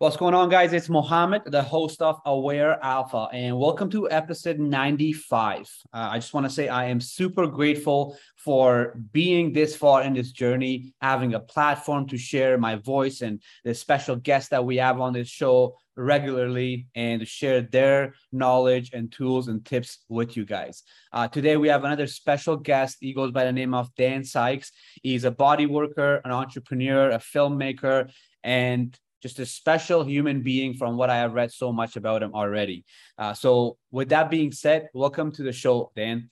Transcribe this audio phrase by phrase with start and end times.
[0.00, 0.72] What's going on, guys?
[0.72, 5.68] It's Mohammed, the host of Aware Alpha, and welcome to episode 95.
[5.92, 10.14] Uh, I just want to say I am super grateful for being this far in
[10.14, 14.76] this journey, having a platform to share my voice and the special guests that we
[14.76, 20.36] have on this show regularly and to share their knowledge and tools and tips with
[20.36, 20.84] you guys.
[21.12, 22.98] Uh, today, we have another special guest.
[23.00, 24.70] He goes by the name of Dan Sykes.
[25.02, 28.12] He's a body worker, an entrepreneur, a filmmaker,
[28.44, 32.34] and just a special human being from what I have read so much about him
[32.34, 32.84] already.
[33.16, 36.30] Uh, so, with that being said, welcome to the show, Dan.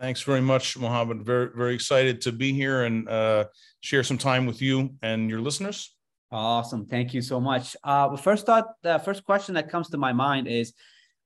[0.00, 1.26] Thanks very much, Mohammed.
[1.26, 3.44] Very, very excited to be here and uh,
[3.80, 5.94] share some time with you and your listeners.
[6.32, 6.86] Awesome.
[6.86, 7.76] Thank you so much.
[7.84, 10.72] Uh, first thought, the first question that comes to my mind is,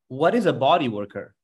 [0.08, 1.34] what is a body worker?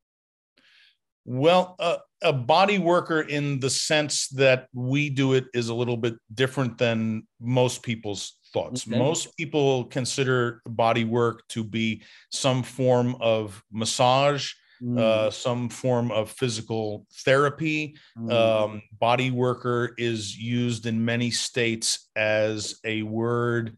[1.25, 5.97] Well, uh, a body worker in the sense that we do it is a little
[5.97, 8.87] bit different than most people's thoughts.
[8.87, 8.99] Okay.
[8.99, 14.53] Most people consider body work to be some form of massage,
[14.83, 14.99] mm.
[14.99, 17.97] uh, some form of physical therapy.
[18.19, 18.33] Mm.
[18.33, 23.77] Um, body worker is used in many states as a word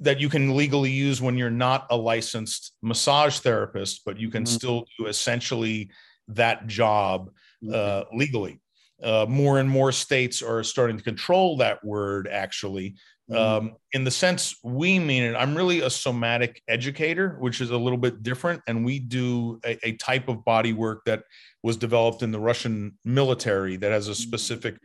[0.00, 4.44] that you can legally use when you're not a licensed massage therapist, but you can
[4.44, 4.48] mm.
[4.48, 5.90] still do essentially
[6.28, 7.30] that job
[7.72, 8.60] uh, legally.
[9.02, 12.94] Uh, more and more states are starting to control that word actually.
[13.36, 17.76] Um, in the sense we mean it i'm really a somatic educator which is a
[17.76, 21.22] little bit different and we do a, a, type of body work that
[21.62, 24.22] was developed in the russian military that has a mm-hmm.
[24.22, 24.76] specific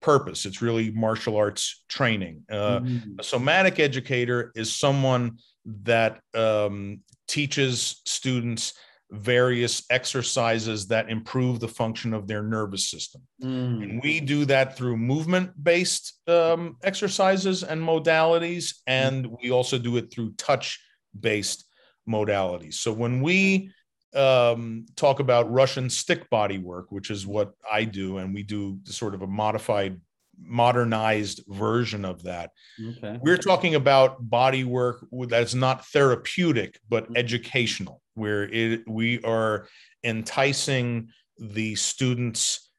[0.00, 3.10] purpose it's really martial arts training uh, mm-hmm.
[3.18, 8.74] a somatic educator is someone that um, teaches students
[9.10, 13.22] various exercises that improve the function of their nervous system.
[13.42, 13.82] Mm.
[13.82, 18.74] And we do that through movement based um, exercises and modalities.
[18.86, 20.80] And we also do it through touch
[21.18, 21.66] based
[22.08, 22.74] modalities.
[22.74, 23.72] So when we
[24.14, 28.78] um, talk about Russian stick body work, which is what I do, and we do
[28.84, 30.00] sort of a modified
[30.42, 32.50] modernized version of that.
[32.82, 33.18] Okay.
[33.20, 39.66] We're talking about body work that's not therapeutic but educational, where it, we are
[40.04, 42.70] enticing the student's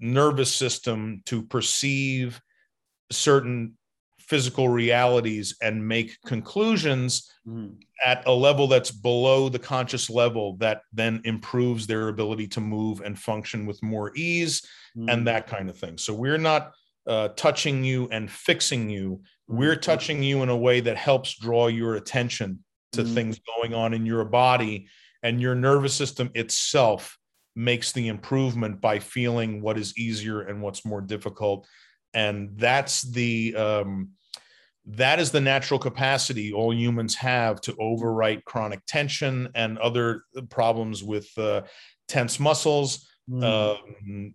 [0.00, 2.40] nervous system to perceive
[3.10, 3.74] certain
[4.18, 7.74] physical realities and make conclusions mm.
[8.04, 13.02] at a level that's below the conscious level that then improves their ability to move
[13.02, 14.62] and function with more ease
[14.96, 15.12] mm.
[15.12, 15.98] and that kind of thing.
[15.98, 16.72] So we're not
[17.06, 19.20] uh, touching you and fixing you.
[19.46, 19.80] We're mm-hmm.
[19.80, 22.63] touching you in a way that helps draw your attention
[22.94, 23.14] to mm-hmm.
[23.14, 24.88] things going on in your body,
[25.22, 27.18] and your nervous system itself
[27.56, 31.66] makes the improvement by feeling what is easier and what's more difficult.
[32.12, 34.10] And that's the um,
[34.86, 41.02] that is the natural capacity all humans have to overwrite chronic tension and other problems
[41.02, 41.62] with uh,
[42.08, 43.08] tense muscles.
[43.30, 44.34] Mm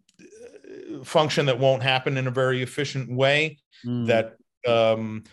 [1.03, 4.07] function that won't happen in a very efficient way mm.
[4.07, 4.35] that
[4.67, 5.23] um,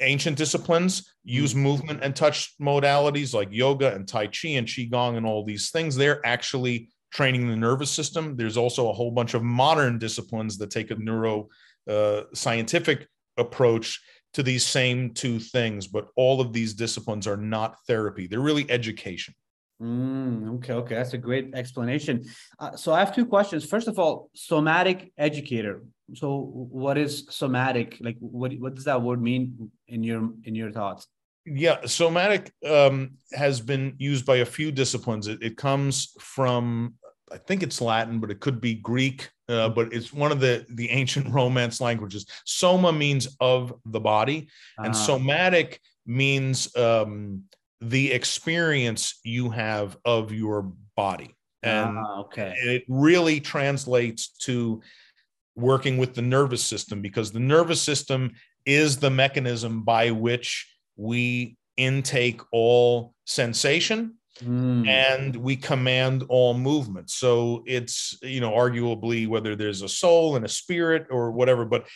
[0.00, 1.58] ancient disciplines use mm.
[1.58, 5.96] movement and touch modalities like yoga and tai chi and qigong and all these things
[5.96, 10.70] they're actually training the nervous system there's also a whole bunch of modern disciplines that
[10.70, 11.48] take a neuro
[11.88, 13.06] uh, scientific
[13.38, 14.00] approach
[14.34, 18.70] to these same two things but all of these disciplines are not therapy they're really
[18.70, 19.34] education
[19.82, 22.24] Mm, okay, okay, that's a great explanation.
[22.58, 23.68] Uh, so I have two questions.
[23.68, 25.82] First of all, somatic educator.
[26.14, 27.98] So what is somatic?
[28.00, 31.06] Like, what what does that word mean in your in your thoughts?
[31.46, 35.28] Yeah, somatic um, has been used by a few disciplines.
[35.28, 36.94] It, it, comes from,
[37.30, 39.30] I think it's Latin, but it could be Greek.
[39.48, 42.26] Uh, but it's one of the the ancient Romance languages.
[42.44, 45.06] Soma means of the body, and uh-huh.
[45.06, 47.44] somatic means um,
[47.80, 51.36] the experience you have of your body.
[51.62, 52.54] And ah, okay.
[52.58, 54.82] it really translates to
[55.56, 58.32] working with the nervous system because the nervous system
[58.64, 64.86] is the mechanism by which we intake all sensation mm.
[64.86, 67.10] and we command all movement.
[67.10, 71.86] So it's, you know, arguably whether there's a soul and a spirit or whatever, but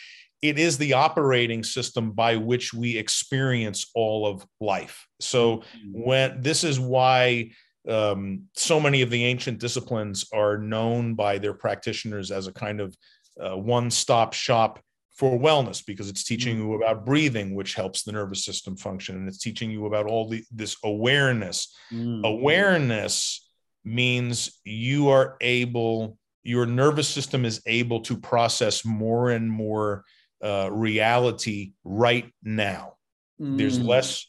[0.41, 5.05] it is the operating system by which we experience all of life.
[5.19, 6.03] So mm-hmm.
[6.03, 7.51] when this is why
[7.87, 12.79] um, so many of the ancient disciplines are known by their practitioners as a kind
[12.79, 12.95] of
[13.39, 14.79] uh, one-stop shop
[15.15, 16.83] for wellness because it's teaching you mm-hmm.
[16.83, 20.43] about breathing which helps the nervous system function and it's teaching you about all the
[20.51, 22.25] this awareness mm.
[22.25, 23.47] awareness
[23.83, 30.03] means you are able your nervous system is able to process more and more
[30.43, 32.93] uh, reality right now.
[33.39, 33.57] Mm.
[33.57, 34.25] There's less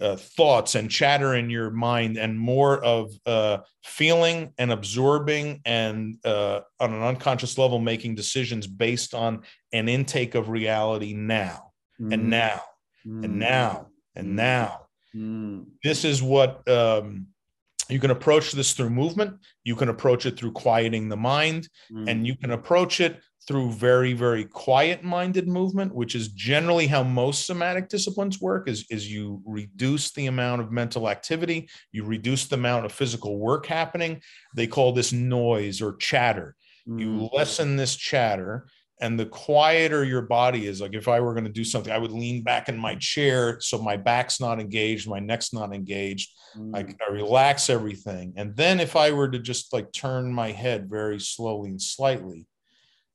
[0.00, 6.18] uh, thoughts and chatter in your mind and more of uh, feeling and absorbing and
[6.24, 12.12] uh, on an unconscious level making decisions based on an intake of reality now mm.
[12.12, 12.60] and now
[13.06, 13.24] mm.
[13.24, 14.34] and now and mm.
[14.34, 14.80] now.
[15.14, 15.66] Mm.
[15.82, 17.28] This is what um,
[17.88, 19.38] you can approach this through movement.
[19.64, 21.68] You can approach it through quieting the mind,
[22.06, 27.02] and you can approach it through very very quiet minded movement which is generally how
[27.02, 32.46] most somatic disciplines work is, is you reduce the amount of mental activity you reduce
[32.46, 34.20] the amount of physical work happening
[34.54, 36.56] they call this noise or chatter
[36.88, 37.00] mm.
[37.00, 38.66] you lessen this chatter
[39.00, 41.98] and the quieter your body is like if i were going to do something i
[41.98, 46.30] would lean back in my chair so my back's not engaged my neck's not engaged
[46.56, 46.74] mm.
[46.74, 50.88] I, I relax everything and then if i were to just like turn my head
[50.90, 52.46] very slowly and slightly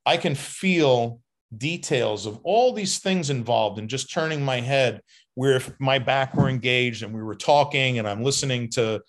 [0.06, 1.20] I can feel
[1.56, 5.02] details of all these things involved and just turning my head
[5.36, 9.02] where if my back were engaged and we were talking and I'm listening to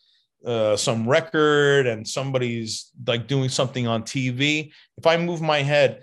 [0.45, 6.03] uh, some record and somebody's like doing something on TV, if I move my head,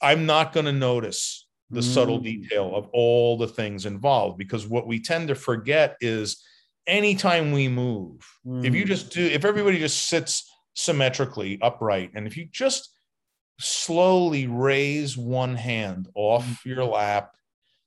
[0.00, 1.84] I'm not going to notice the mm.
[1.84, 6.42] subtle detail of all the things involved because what we tend to forget is
[6.86, 8.64] anytime we move, mm.
[8.64, 8.88] if you mm.
[8.88, 12.93] just do, if everybody just sits symmetrically upright and if you just
[13.60, 16.64] slowly raise one hand off mm.
[16.64, 17.36] your lap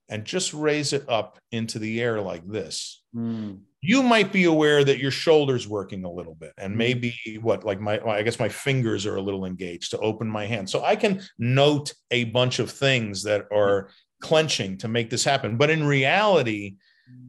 [0.10, 3.04] and just raise it up into the air like this.
[3.16, 3.60] Mm.
[3.81, 6.78] You might be aware that your shoulder's working a little bit, and mm.
[6.78, 10.46] maybe what, like my, I guess my fingers are a little engaged to open my
[10.46, 10.69] hand.
[10.69, 13.90] So I can note a bunch of things that are
[14.22, 15.58] clenching to make this happen.
[15.58, 16.78] But in reality,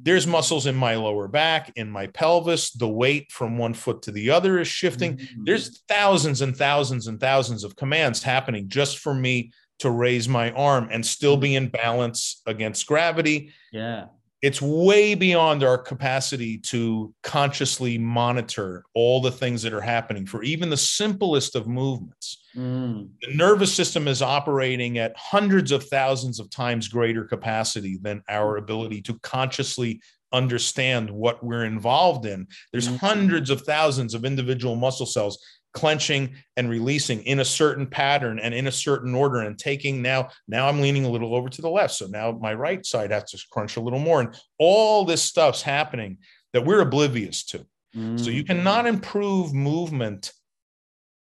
[0.03, 2.71] there's muscles in my lower back, in my pelvis.
[2.71, 5.17] The weight from one foot to the other is shifting.
[5.17, 5.45] Mm-hmm.
[5.45, 10.51] There's thousands and thousands and thousands of commands happening just for me to raise my
[10.53, 13.53] arm and still be in balance against gravity.
[13.73, 14.07] Yeah
[14.41, 20.45] it's way beyond our capacity to consciously monitor all the things that are happening for
[20.45, 22.45] even the simplest of movements.
[22.57, 23.09] Mm.
[23.21, 28.59] The nervous system is operating at hundreds of thousands of times greater capacity than our
[28.59, 30.01] ability to consciously
[30.33, 32.47] understand what we're involved in.
[32.71, 32.99] There's mm.
[32.99, 35.39] hundreds of thousands of individual muscle cells
[35.79, 40.29] clenching and releasing in a certain pattern and in a certain order and taking now
[40.49, 41.95] now i'm leaning a little over to the left.
[41.95, 44.21] So now my right side has to crunch a little more.
[44.21, 46.19] And all this stuff's happening
[46.53, 47.65] that we're oblivious to.
[47.97, 48.21] Mm.
[48.21, 50.33] so you cannot improve movement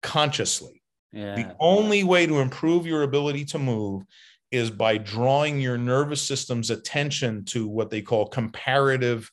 [0.01, 0.81] consciously.
[1.11, 1.35] Yeah.
[1.35, 4.03] the only way to improve your ability to move
[4.51, 9.31] is by drawing your nervous system's attention to what they call comparative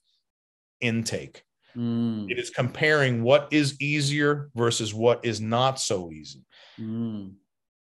[0.81, 1.43] intake
[1.77, 2.31] Mm.
[2.31, 6.45] It is comparing what is easier versus what is not so easy.
[6.81, 7.35] Mm.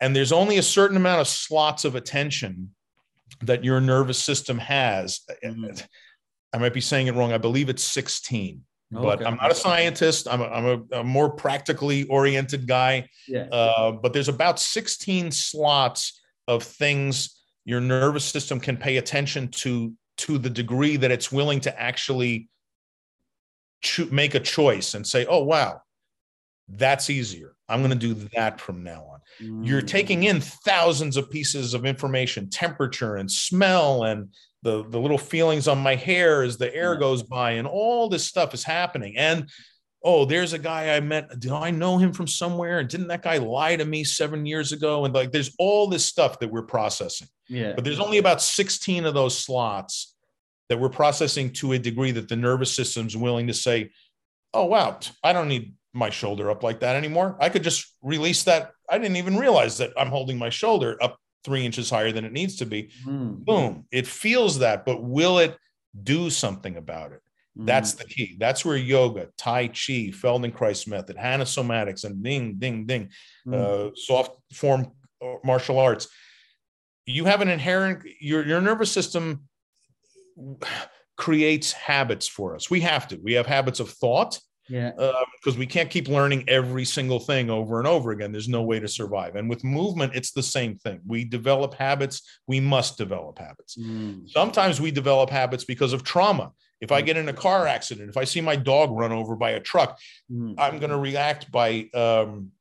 [0.01, 2.73] And there's only a certain amount of slots of attention
[3.41, 5.21] that your nervous system has.
[5.43, 5.85] Mm.
[6.53, 7.33] I might be saying it wrong.
[7.33, 8.61] I believe it's 16.
[8.91, 10.27] but I'm not a scientist.
[10.29, 13.09] I'm a, I'm a, a more practically oriented guy.
[13.27, 13.47] Yeah.
[13.51, 19.93] Uh, but there's about 16 slots of things your nervous system can pay attention to
[20.15, 22.49] to the degree that it's willing to actually
[23.83, 25.81] cho- make a choice and say, oh, wow,
[26.67, 27.55] that's easier.
[27.69, 29.19] I'm going to do that from now on.
[29.41, 29.67] Mm.
[29.67, 34.29] You're taking in thousands of pieces of information, temperature and smell and
[34.63, 38.25] the, the little feelings on my hair as the air goes by, and all this
[38.25, 39.17] stuff is happening.
[39.17, 39.49] And
[40.03, 41.39] oh, there's a guy I met.
[41.39, 42.79] Did I know him from somewhere?
[42.79, 45.05] And didn't that guy lie to me seven years ago?
[45.05, 47.27] And like, there's all this stuff that we're processing.
[47.47, 47.73] Yeah.
[47.73, 50.12] But there's only about 16 of those slots
[50.73, 53.91] that we're processing to a degree that the nervous system's willing to say,
[54.55, 57.37] oh, wow, I don't need my shoulder up like that anymore.
[57.39, 58.71] I could just release that.
[58.89, 62.31] I didn't even realize that I'm holding my shoulder up three inches higher than it
[62.31, 62.89] needs to be.
[63.05, 63.45] Mm.
[63.45, 63.85] Boom.
[63.91, 65.55] It feels that, but will it
[66.01, 67.21] do something about it?
[67.55, 67.67] Mm.
[67.67, 68.35] That's the key.
[68.39, 73.09] That's where yoga, Tai Chi, Feldenkrais method, Hanna somatics, and ding, ding, ding,
[73.45, 73.53] mm.
[73.53, 74.91] uh, soft form
[75.23, 76.07] uh, martial arts.
[77.05, 79.41] You have an inherent, your, your nervous system
[81.17, 82.69] creates habits for us.
[82.69, 83.19] We have to.
[83.21, 84.39] We have habits of thought.
[84.69, 84.91] Yeah.
[84.91, 88.31] Because uh, we can't keep learning every single thing over and over again.
[88.31, 89.35] There's no way to survive.
[89.35, 91.01] And with movement, it's the same thing.
[91.05, 92.21] We develop habits.
[92.47, 93.77] We must develop habits.
[93.77, 94.29] Mm.
[94.29, 96.53] Sometimes we develop habits because of trauma.
[96.79, 97.05] If I mm.
[97.05, 99.99] get in a car accident, if I see my dog run over by a truck,
[100.31, 100.55] mm.
[100.57, 102.51] I'm going to react by um,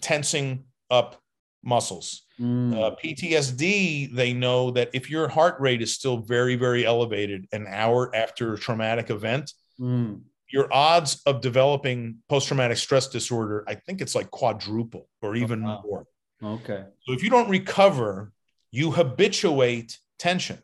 [0.00, 1.20] tensing up
[1.64, 2.22] muscles.
[2.40, 2.74] Mm.
[2.74, 7.66] Uh, PTSD, they know that if your heart rate is still very, very elevated an
[7.68, 10.20] hour after a traumatic event, mm.
[10.52, 15.64] your odds of developing post traumatic stress disorder, I think it's like quadruple or even
[15.64, 15.82] oh, wow.
[15.84, 16.06] more.
[16.42, 16.84] Okay.
[17.02, 18.32] So if you don't recover,
[18.70, 20.58] you habituate tension.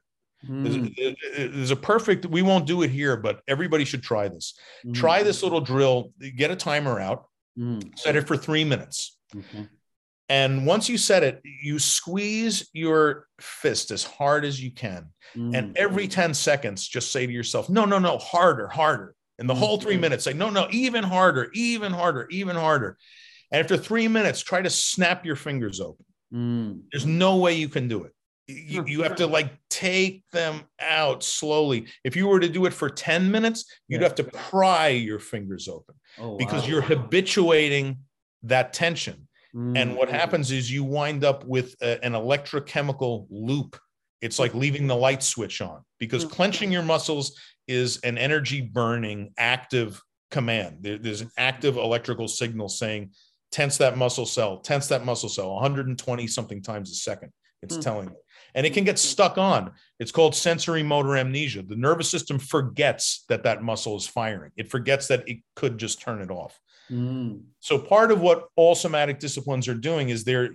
[0.49, 0.95] Mm.
[0.97, 4.59] There's, there's, a perfect, we won't do it here, but everybody should try this.
[4.85, 4.95] Mm.
[4.95, 7.27] Try this little drill, get a timer out,
[7.59, 7.97] mm.
[7.99, 9.19] set it for three minutes.
[9.37, 9.69] Okay.
[10.31, 15.09] And once you set it, you squeeze your fist as hard as you can.
[15.35, 15.77] And mm.
[15.77, 19.17] every 10 seconds, just say to yourself, no, no, no, harder, harder.
[19.41, 20.03] And the whole three mm-hmm.
[20.03, 22.97] minutes, say, no, no, even harder, even harder, even harder.
[23.51, 26.07] And after three minutes, try to snap your fingers open.
[26.33, 26.83] Mm.
[26.93, 28.13] There's no way you can do it.
[28.47, 31.87] You, you, have to like take them out slowly.
[32.05, 34.07] If you were to do it for 10 minutes, you'd yeah.
[34.09, 36.69] have to pry your fingers open oh, because wow.
[36.69, 37.99] you're habituating
[38.43, 39.29] that tension.
[39.55, 39.77] Mm.
[39.77, 43.79] And what happens is you wind up with a, an electrochemical loop.
[44.21, 46.31] It's like leaving the light switch on because mm.
[46.31, 50.79] clenching your muscles is an energy burning active command.
[50.81, 53.11] There, there's an active electrical signal saying,
[53.51, 57.33] tense that muscle cell, tense that muscle cell 120 something times a second.
[57.63, 57.83] It's mm.
[57.83, 58.17] telling you.
[58.55, 59.73] And it can get stuck on.
[59.99, 61.63] It's called sensory motor amnesia.
[61.63, 66.01] The nervous system forgets that that muscle is firing, it forgets that it could just
[66.01, 66.59] turn it off.
[66.91, 67.43] Mm.
[67.61, 70.51] So part of what all somatic disciplines are doing is they're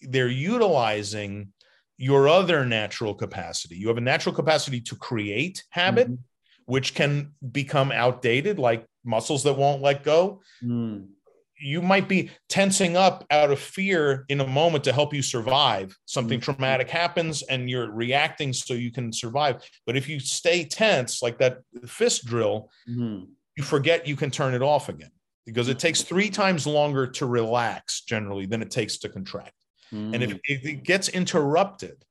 [0.00, 1.52] they're utilizing
[1.98, 3.76] your other natural capacity.
[3.76, 6.22] You have a natural capacity to create habit, mm-hmm.
[6.66, 10.42] which can become outdated, like muscles that won't let go.
[10.62, 11.08] Mm.
[11.58, 15.96] You might be tensing up out of fear in a moment to help you survive.
[16.04, 16.52] Something mm-hmm.
[16.52, 19.62] traumatic happens and you're reacting so you can survive.
[19.86, 23.24] But if you stay tense, like that fist drill, mm-hmm.
[23.56, 25.10] you forget you can turn it off again
[25.46, 29.54] because it takes three times longer to relax generally than it takes to contract.
[29.92, 30.14] Mm.
[30.14, 30.40] And if, mm.
[30.44, 32.04] if it gets interrupted,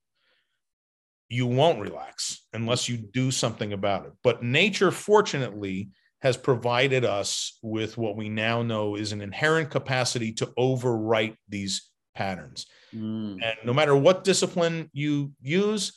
[1.27, 4.13] you won't relax unless you do something about it.
[4.24, 5.89] But nature, fortunately,
[6.22, 11.89] has provided us with what we now know is an inherent capacity to overwrite these
[12.15, 12.68] patterns.
[12.96, 13.44] Mm.
[13.44, 15.94] And no matter what discipline you use,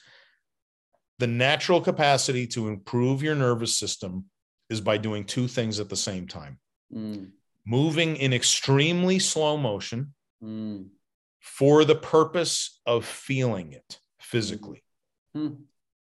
[1.18, 4.24] the natural capacity to improve your nervous system
[4.70, 6.58] is by doing two things at the same time
[6.94, 7.30] mm.
[7.66, 10.86] moving in extremely slow motion mm.
[11.40, 14.82] for the purpose of feeling it physically.
[15.36, 15.58] Mm.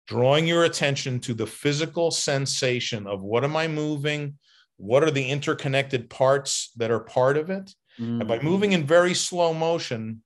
[0.08, 4.38] Drawing your attention to the physical sensation of what am I moving?
[4.78, 7.74] What are the interconnected parts that are part of it?
[7.98, 8.44] And by mm.
[8.44, 10.24] moving in very slow motion,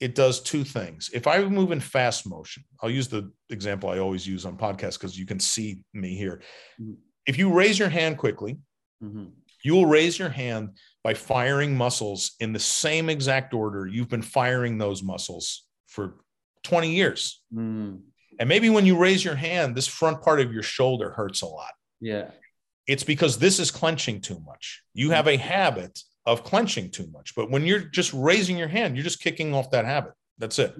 [0.00, 1.10] it does two things.
[1.12, 4.94] If I move in fast motion, I'll use the example I always use on podcasts
[4.94, 6.42] because you can see me here.
[6.80, 6.96] Mm.
[7.26, 8.58] If you raise your hand quickly,
[9.02, 9.26] mm-hmm.
[9.66, 14.22] You will raise your hand by firing muscles in the same exact order you've been
[14.22, 16.20] firing those muscles for
[16.62, 17.42] 20 years.
[17.52, 18.02] Mm.
[18.38, 21.46] And maybe when you raise your hand, this front part of your shoulder hurts a
[21.46, 21.72] lot.
[22.00, 22.30] Yeah.
[22.86, 24.84] It's because this is clenching too much.
[24.94, 27.34] You have a habit of clenching too much.
[27.34, 30.12] But when you're just raising your hand, you're just kicking off that habit.
[30.38, 30.76] That's it.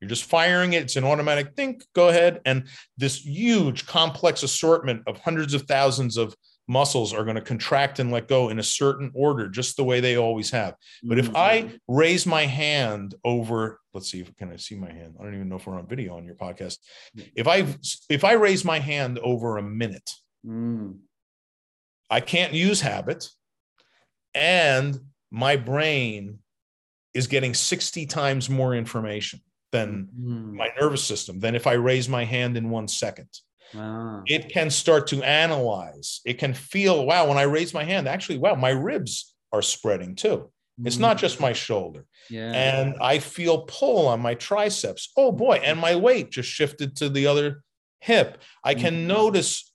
[0.00, 0.82] You're just firing it.
[0.82, 2.42] It's an automatic think, go ahead.
[2.44, 2.66] And
[2.98, 6.34] this huge, complex assortment of hundreds of thousands of
[6.68, 10.00] muscles are going to contract and let go in a certain order, just the way
[10.00, 10.74] they always have.
[11.02, 11.76] But if I mm-hmm.
[11.88, 15.14] raise my hand over, let's see if can I see my hand?
[15.18, 16.78] I don't even know if we're on video on your podcast.
[17.34, 17.66] If I
[18.08, 20.10] if I raise my hand over a minute,
[20.46, 20.98] mm.
[22.10, 23.28] I can't use habit,
[24.34, 24.98] and
[25.30, 26.38] my brain
[27.14, 29.40] is getting 60 times more information
[29.72, 30.52] than mm.
[30.52, 33.28] my nervous system than if I raise my hand in one second.
[33.74, 34.22] Ah.
[34.26, 36.20] It can start to analyze.
[36.24, 40.14] It can feel, wow, when I raise my hand, actually, wow, my ribs are spreading
[40.14, 40.50] too.
[40.84, 42.04] It's not just my shoulder.
[42.28, 42.52] Yeah.
[42.52, 45.10] And I feel pull on my triceps.
[45.16, 45.54] Oh boy.
[45.64, 47.62] And my weight just shifted to the other
[48.00, 48.42] hip.
[48.62, 49.06] I can mm-hmm.
[49.06, 49.72] notice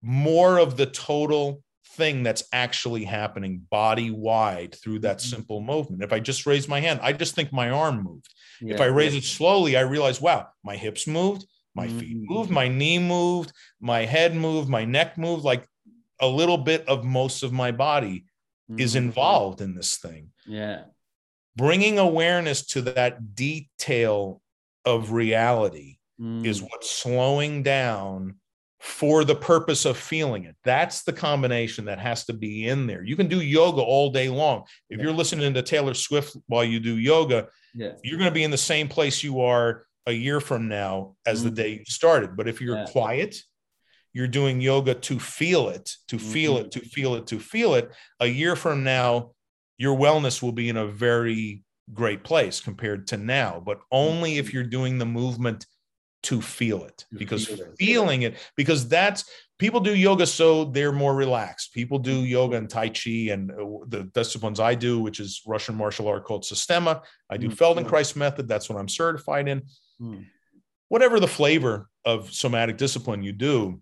[0.00, 5.28] more of the total thing that's actually happening body wide through that mm-hmm.
[5.36, 6.02] simple movement.
[6.02, 8.32] If I just raise my hand, I just think my arm moved.
[8.62, 8.74] Yeah.
[8.74, 11.44] If I raise it slowly, I realize, wow, my hips moved,
[11.76, 11.98] my mm-hmm.
[11.98, 15.44] feet moved, my knee moved, my head moved, my neck moved.
[15.44, 15.68] Like
[16.20, 18.24] a little bit of most of my body
[18.70, 18.80] mm-hmm.
[18.80, 20.30] is involved in this thing.
[20.46, 20.84] Yeah.
[21.54, 24.40] Bringing awareness to that detail
[24.84, 26.44] of reality mm.
[26.44, 28.36] is what's slowing down
[28.78, 30.54] for the purpose of feeling it.
[30.62, 33.02] That's the combination that has to be in there.
[33.02, 34.64] You can do yoga all day long.
[34.90, 35.04] If yeah.
[35.04, 37.92] you're listening to Taylor Swift while you do yoga, yeah.
[38.04, 41.40] you're going to be in the same place you are a year from now as
[41.40, 41.48] mm-hmm.
[41.48, 42.36] the day you started.
[42.36, 42.86] But if you're yeah.
[42.86, 43.36] quiet,
[44.12, 46.32] you're doing yoga to feel it, to mm-hmm.
[46.32, 47.90] feel it, to feel it, to feel it.
[48.20, 49.32] A year from now,
[49.78, 54.46] your wellness will be in a very great place compared to now, but only if
[54.46, 54.56] mm-hmm.
[54.56, 55.66] you're doing the movement
[56.26, 57.48] to feel it because
[57.78, 62.68] feeling it because that's people do yoga so they're more relaxed people do yoga and
[62.68, 67.00] tai chi and uh, the disciplines i do which is russian martial art called systema
[67.30, 67.62] i do mm-hmm.
[67.62, 69.62] feldenkrais method that's what i'm certified in
[70.00, 70.26] Mm.
[70.88, 73.80] whatever the flavor of somatic discipline you do,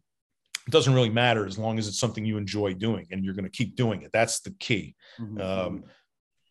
[0.66, 3.44] it doesn't really matter as long as it's something you enjoy doing and you're going
[3.44, 4.11] to keep doing it.
[4.12, 4.94] That's the key.
[5.21, 5.40] Mm-hmm.
[5.40, 5.85] Um,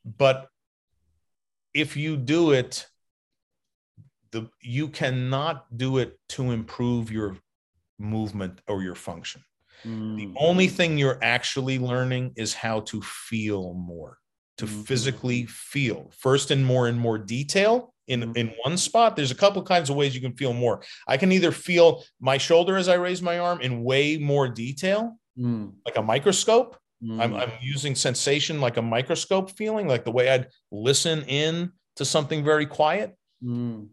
[0.05, 0.47] but
[1.73, 2.87] if you do it,
[4.31, 7.37] the you cannot do it to improve your
[7.99, 9.43] movement or your function.
[9.85, 10.17] Mm.
[10.17, 14.17] The only thing you're actually learning is how to feel more,
[14.57, 14.81] to mm-hmm.
[14.83, 18.37] physically feel first in more and more detail in, mm-hmm.
[18.37, 19.15] in one spot.
[19.15, 20.83] There's a couple kinds of ways you can feel more.
[21.07, 25.17] I can either feel my shoulder as I raise my arm in way more detail,
[25.37, 25.71] mm.
[25.85, 26.77] like a microscope.
[27.03, 27.21] Mm.
[27.21, 32.05] I'm, I'm using sensation like a microscope feeling, like the way I'd listen in to
[32.05, 33.15] something very quiet.
[33.43, 33.87] Mm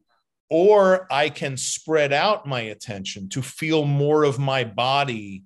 [0.50, 5.44] or I can spread out my attention to feel more of my body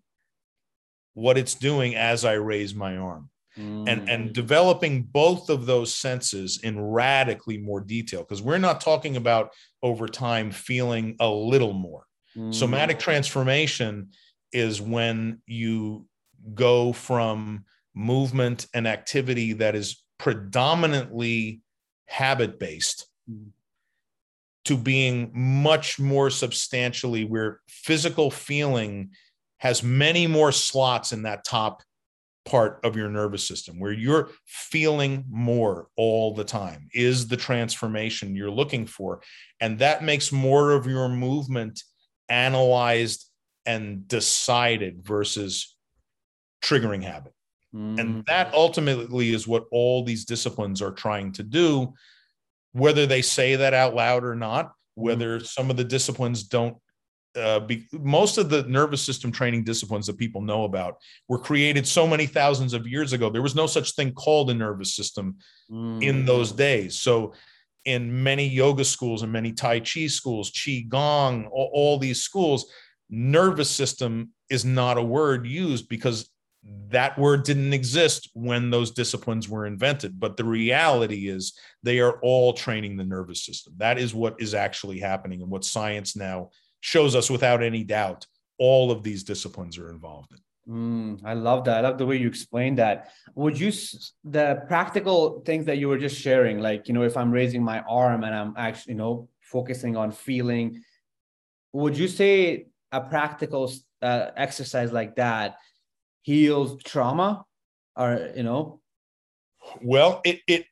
[1.13, 3.29] what it's doing as I raise my arm.
[3.59, 3.89] Mm.
[3.89, 9.17] And, and developing both of those senses in radically more detail, because we're not talking
[9.17, 9.51] about
[9.83, 12.05] over time feeling a little more.
[12.37, 12.53] Mm.
[12.53, 14.09] Somatic transformation
[14.53, 16.07] is when you
[16.55, 21.61] go from movement and activity that is predominantly
[22.07, 23.51] habit based mm.
[24.65, 29.11] to being much more substantially where physical feeling
[29.59, 31.83] has many more slots in that top
[32.45, 38.37] part of your nervous system where you're feeling more all the time is the transformation
[38.37, 39.23] you're looking for
[39.61, 41.83] and that makes more of your movement
[42.29, 43.31] analyzed
[43.65, 45.75] and decided versus
[46.63, 47.33] triggering habit
[47.75, 47.99] mm.
[47.99, 51.95] and that ultimately is what all these disciplines are trying to do
[52.73, 55.47] whether they say that out loud or not whether mm.
[55.47, 56.77] some of the disciplines don't
[57.37, 60.97] uh, be, most of the nervous system training disciplines that people know about
[61.29, 63.31] were created so many thousands of years ago.
[63.31, 65.37] There was no such thing called a nervous system
[65.71, 66.03] mm.
[66.03, 66.99] in those days.
[66.99, 67.35] So,
[67.85, 72.67] in many yoga schools and many Tai Chi schools, Qi Gong, all, all these schools,
[73.11, 76.31] nervous system is not a word used because
[76.89, 80.19] that word didn't exist when those disciplines were invented.
[80.19, 83.75] But the reality is they are all training the nervous system.
[83.77, 86.51] That is what is actually happening and what science now
[86.85, 88.27] shows us without any doubt
[88.59, 90.39] all of these disciplines are involved in.
[90.69, 91.79] Mm, I love that.
[91.79, 93.11] I love the way you explained that.
[93.35, 93.73] Would you
[94.23, 97.81] the practical things that you were just sharing, like you know, if I'm raising my
[97.81, 100.83] arm and I'm actually you know focusing on feeling,
[101.73, 105.57] would you say a practical uh, exercise like that
[106.23, 107.45] heals trauma,
[107.97, 108.81] or you know?
[109.83, 110.67] Well, it it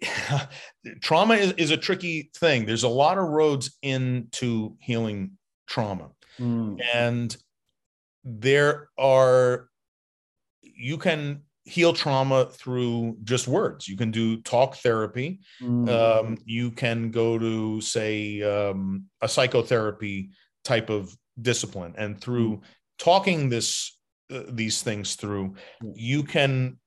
[1.02, 2.64] trauma is, is a tricky thing.
[2.64, 6.10] There's a lot of roads into healing trauma.
[6.40, 6.80] Mm.
[6.92, 7.36] And
[8.24, 9.68] there are,
[10.62, 13.86] you can heal trauma through just words.
[13.86, 15.40] You can do talk therapy.
[15.62, 15.88] Mm.
[15.88, 20.30] Um, you can go to, say, um, a psychotherapy
[20.64, 21.94] type of discipline.
[21.98, 22.60] And through mm.
[22.98, 23.98] talking this,
[24.32, 25.54] uh, these things through,
[25.94, 26.78] you can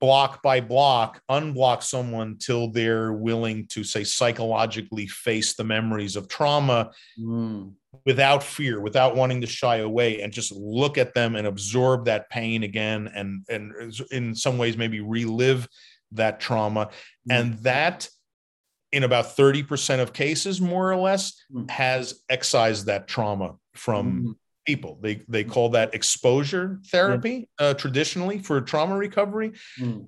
[0.00, 6.28] block by block unblock someone till they're willing to say psychologically face the memories of
[6.28, 7.72] trauma mm
[8.04, 12.28] without fear, without wanting to shy away, and just look at them and absorb that
[12.30, 13.72] pain again, and and
[14.10, 15.68] in some ways maybe relive
[16.12, 17.32] that trauma, mm-hmm.
[17.32, 18.08] and that
[18.90, 21.68] in about 30% of cases more or less mm-hmm.
[21.68, 24.30] has excised that trauma from mm-hmm.
[24.66, 30.06] people they they call that exposure therapy uh, traditionally for trauma recovery mm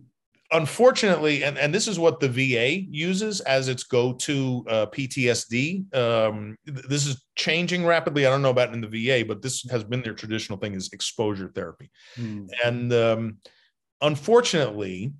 [0.52, 5.94] unfortunately, and, and this is what the VA uses as its go-to uh, PTSD.
[5.94, 8.26] Um, this is changing rapidly.
[8.26, 10.90] I don't know about in the VA, but this has been their traditional thing is
[10.92, 11.90] exposure therapy.
[12.16, 12.48] Mm.
[12.64, 13.38] And um,
[14.00, 15.12] unfortunately,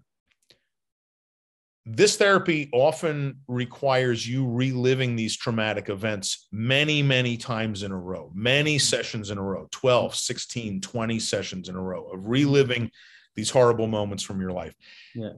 [1.87, 8.31] this therapy often requires you reliving these traumatic events many, many times in a row,
[8.35, 12.91] many sessions in a row, 12, 16, 20 sessions in a row of reliving
[13.37, 14.75] these horrible moments from your life.
[15.15, 15.33] Yeah.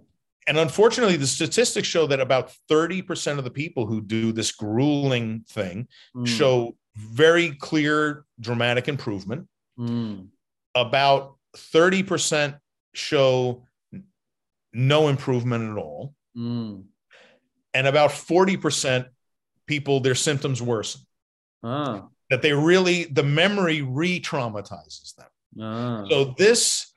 [0.46, 5.44] And unfortunately, the statistics show that about 30% of the people who do this grueling
[5.48, 6.26] thing mm.
[6.26, 9.48] show very clear dramatic improvement.
[9.78, 10.28] Mm.
[10.74, 12.58] About 30%
[12.94, 13.66] show
[14.72, 16.14] no improvement at all.
[16.36, 16.84] Mm.
[17.74, 19.06] And about 40%
[19.66, 21.02] people, their symptoms worsen.
[21.62, 22.08] Ah.
[22.30, 25.28] That they really, the memory re traumatizes them.
[25.60, 26.04] Ah.
[26.08, 26.91] So this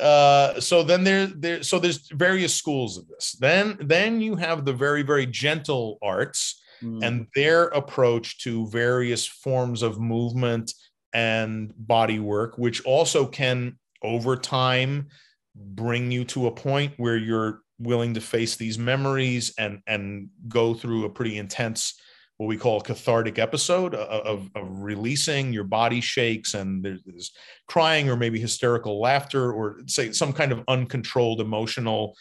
[0.00, 3.32] uh, so then there, there, so there's various schools of this.
[3.32, 7.04] Then, then you have the very, very gentle arts mm.
[7.04, 10.72] and their approach to various forms of movement
[11.12, 15.08] and body work, which also can, over time,
[15.54, 20.72] bring you to a point where you're willing to face these memories and and go
[20.72, 22.00] through a pretty intense
[22.42, 27.30] what we call a cathartic episode of, of releasing your body shakes and there's, there's,
[27.68, 32.16] crying or maybe hysterical laughter or say some kind of uncontrolled emotional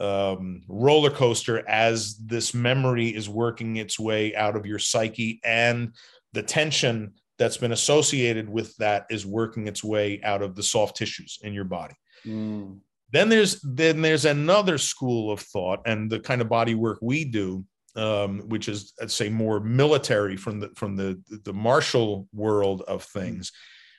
[0.00, 5.94] um, roller coaster as this memory is working its way out of your psyche and
[6.34, 10.94] the tension that's been associated with that is working its way out of the soft
[10.94, 11.94] tissues in your body.
[12.26, 12.80] Mm.
[13.10, 17.24] Then there's then there's another school of thought and the kind of body work we
[17.24, 17.64] do,
[17.96, 23.04] um, which is I'd say more military from the from the the martial world of
[23.04, 23.52] things,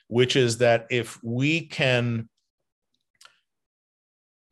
[0.08, 2.28] which is that if we can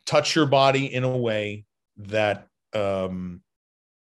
[0.07, 1.65] touch your body in a way
[1.97, 3.43] that um,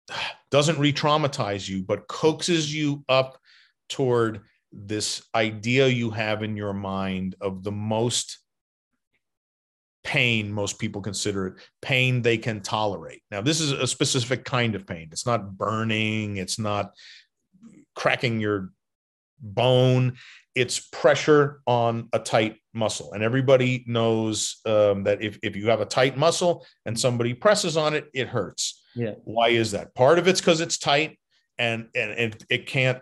[0.52, 3.39] doesn't re-traumatize you, but coaxes you up
[3.88, 8.39] toward this idea you have in your mind of the most
[10.10, 13.22] pain most people consider it pain they can tolerate.
[13.30, 15.10] Now this is a specific kind of pain.
[15.12, 16.38] It's not burning.
[16.38, 16.93] It's not
[17.95, 18.72] cracking your
[19.39, 20.17] bone.
[20.56, 23.13] It's pressure on a tight muscle.
[23.13, 27.78] And everybody knows um, that if, if you have a tight muscle and somebody presses
[27.78, 28.84] on it it hurts.
[28.95, 29.13] Yeah.
[29.26, 29.93] Why is that?
[29.93, 31.19] Part of it's because it's tight
[31.60, 33.00] and and it, it can't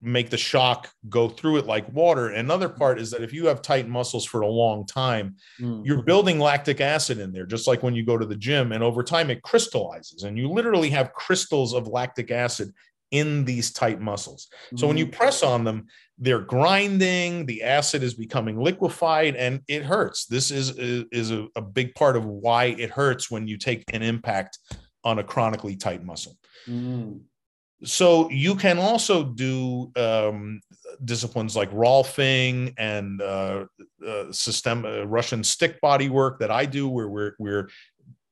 [0.00, 2.28] make the shock go through it like water.
[2.28, 5.84] Another part is that if you have tight muscles for a long time, mm.
[5.84, 8.72] you're building lactic acid in there, just like when you go to the gym.
[8.72, 12.72] And over time, it crystallizes, and you literally have crystals of lactic acid
[13.10, 14.48] in these tight muscles.
[14.76, 15.12] So when you mm.
[15.12, 15.86] press on them,
[16.18, 20.26] they're grinding, the acid is becoming liquefied, and it hurts.
[20.26, 24.02] This is, is a, a big part of why it hurts when you take an
[24.02, 24.58] impact
[25.04, 26.36] on a chronically tight muscle.
[26.68, 27.20] Mm
[27.84, 30.60] so you can also do um,
[31.04, 33.66] disciplines like rolfing and uh,
[34.06, 37.70] uh, system uh, Russian stick body work that I do, where we're we're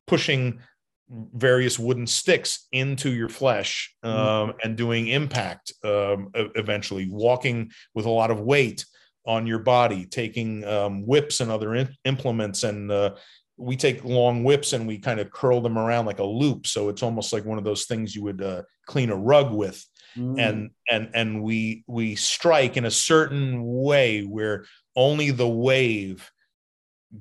[0.07, 0.61] pushing
[1.09, 4.17] various wooden sticks into your flesh mm-hmm.
[4.17, 4.59] um, mm-hmm.
[4.65, 8.85] and doing impact um, eventually, walking with a lot of weight
[9.27, 13.15] on your body, taking um, whips and other in- implements and uh,
[13.57, 16.89] we take long whips and we kind of curl them around like a loop so
[16.89, 19.85] it's almost like one of those things you would uh, clean a rug with
[20.17, 20.39] mm.
[20.41, 24.65] and and and we we strike in a certain way where
[24.95, 26.31] only the wave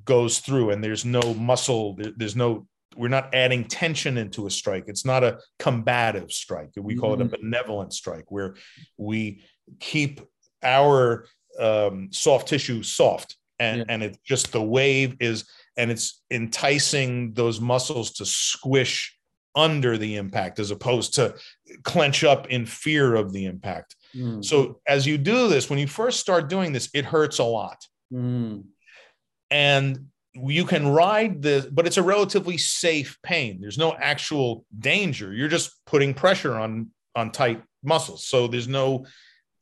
[0.04, 2.68] goes through and there's no muscle there's no
[2.98, 7.22] we're not adding tension into a strike it's not a combative strike we call mm.
[7.22, 7.42] it a mm.
[7.42, 8.56] benevolent strike where
[8.98, 9.42] we
[9.80, 10.22] keep
[10.64, 11.26] our
[11.60, 13.86] um, soft tissue soft and yeah.
[13.88, 15.46] and it's just the wave is
[15.78, 19.18] and it's enticing those muscles to squish
[19.56, 21.36] under the impact as opposed to
[21.84, 23.96] clench up in fear of the impact.
[24.16, 24.44] Mm.
[24.44, 27.86] So as you do this, when you first start doing this, it hurts a lot.
[28.12, 28.66] Mm.
[29.50, 33.60] And you can ride this, but it's a relatively safe pain.
[33.62, 35.34] There's no actual danger.
[35.34, 38.28] You're just putting pressure on on tight muscles.
[38.28, 39.06] So there's no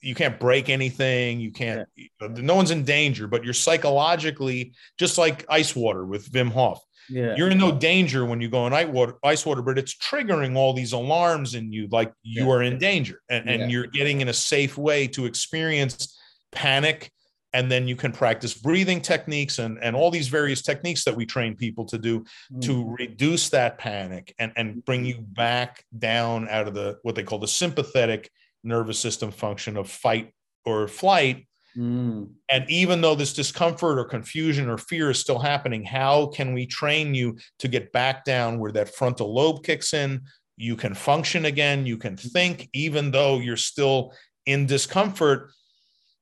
[0.04, 2.08] you can't break anything you can't yeah.
[2.20, 7.36] no one's in danger but you're psychologically just like ice water with Wim Hof yeah.
[7.36, 10.56] you're in no danger when you go in ice water, ice water but it's triggering
[10.56, 12.52] all these alarms in you like you yeah.
[12.52, 16.20] are in danger and, and you're getting in a safe way to experience
[16.52, 17.12] panic
[17.54, 21.26] and then you can practice breathing techniques and, and all these various techniques that we
[21.26, 22.62] train people to do mm.
[22.62, 27.24] to reduce that panic and, and bring you back down out of the what they
[27.24, 28.30] call the sympathetic
[28.63, 30.34] nervous system function of fight
[30.65, 31.47] or flight.
[31.78, 32.30] Mm.
[32.49, 36.65] And even though this discomfort or confusion or fear is still happening, how can we
[36.65, 40.21] train you to get back down where that frontal lobe kicks in?
[40.56, 44.13] You can function again, you can think, even though you're still
[44.45, 45.52] in discomfort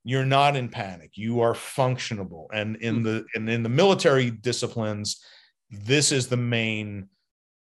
[0.03, 3.03] you're not in panic you are functionable and in mm.
[3.03, 5.23] the and in the military disciplines
[5.69, 7.07] this is the main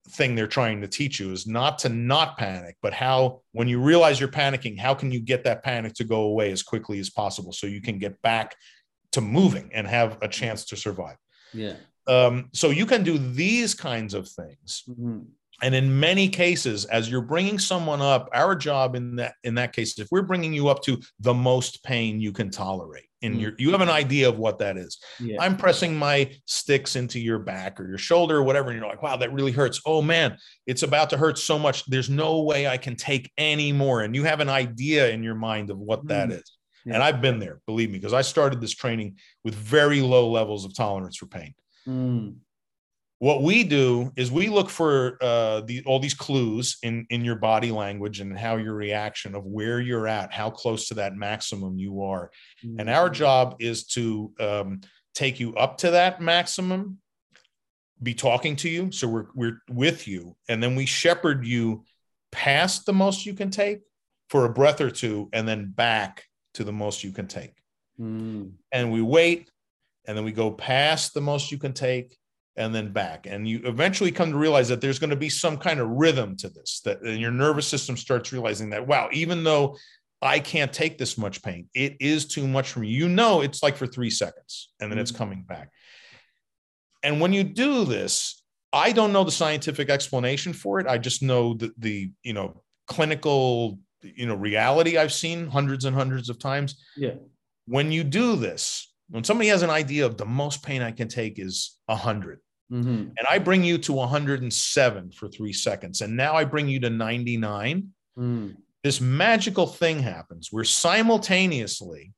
[0.08, 3.80] thing they're trying to teach you is not to not panic, but how, when you
[3.80, 7.10] realize you're panicking, how can you get that panic to go away as quickly as
[7.10, 8.56] possible so you can get back
[9.12, 11.16] to moving and have a chance to survive?
[11.54, 11.74] Yeah.
[12.06, 14.82] Um, so you can do these kinds of things.
[14.88, 15.20] Mm-hmm.
[15.62, 19.72] And in many cases, as you're bringing someone up, our job in that in that
[19.72, 23.40] case, if we're bringing you up to the most pain you can tolerate, in mm.
[23.40, 25.40] your you have an idea of what that is yeah.
[25.40, 29.02] i'm pressing my sticks into your back or your shoulder or whatever and you're like
[29.02, 32.66] wow that really hurts oh man it's about to hurt so much there's no way
[32.66, 36.04] i can take any more and you have an idea in your mind of what
[36.04, 36.08] mm.
[36.08, 36.94] that is yeah.
[36.94, 40.64] and i've been there believe me because i started this training with very low levels
[40.64, 41.54] of tolerance for pain
[41.88, 42.34] mm
[43.22, 47.36] what we do is we look for uh, the, all these clues in, in your
[47.36, 51.78] body language and how your reaction of where you're at, how close to that maximum
[51.78, 52.32] you are.
[52.66, 52.80] Mm-hmm.
[52.80, 54.80] And our job is to um,
[55.14, 56.98] take you up to that maximum,
[58.02, 58.90] be talking to you.
[58.90, 60.34] So we're, we're with you.
[60.48, 61.84] And then we shepherd you
[62.32, 63.82] past the most you can take
[64.30, 67.54] for a breath or two and then back to the most you can take.
[68.00, 68.54] Mm.
[68.72, 69.48] And we wait
[70.08, 72.16] and then we go past the most you can take
[72.56, 73.26] and then back.
[73.26, 76.36] And you eventually come to realize that there's going to be some kind of rhythm
[76.36, 79.76] to this, that and your nervous system starts realizing that, wow, even though
[80.20, 82.88] I can't take this much pain, it is too much for me.
[82.88, 85.02] You know, it's like for three seconds and then mm.
[85.02, 85.70] it's coming back.
[87.02, 90.86] And when you do this, I don't know the scientific explanation for it.
[90.86, 95.96] I just know that the, you know, clinical, you know, reality I've seen hundreds and
[95.96, 96.82] hundreds of times.
[96.96, 97.14] Yeah.
[97.66, 101.08] When you do this, when somebody has an idea of the most pain I can
[101.08, 102.40] take is 100,
[102.72, 102.88] mm-hmm.
[102.88, 106.90] and I bring you to 107 for three seconds, and now I bring you to
[106.90, 108.56] 99, mm.
[108.82, 112.12] this magical thing happens where simultaneously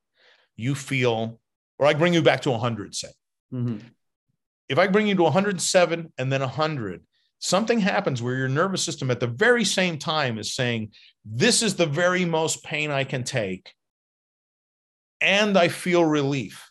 [0.57, 1.41] you feel,
[1.79, 3.09] or I bring you back to 100, say.
[3.53, 3.79] Mm-hmm
[4.69, 7.03] if I bring you to 107 and then 100,
[7.39, 10.93] something happens where your nervous system at the very same time is saying,
[11.25, 13.73] This is the very most pain I can take.
[15.21, 16.71] And I feel relief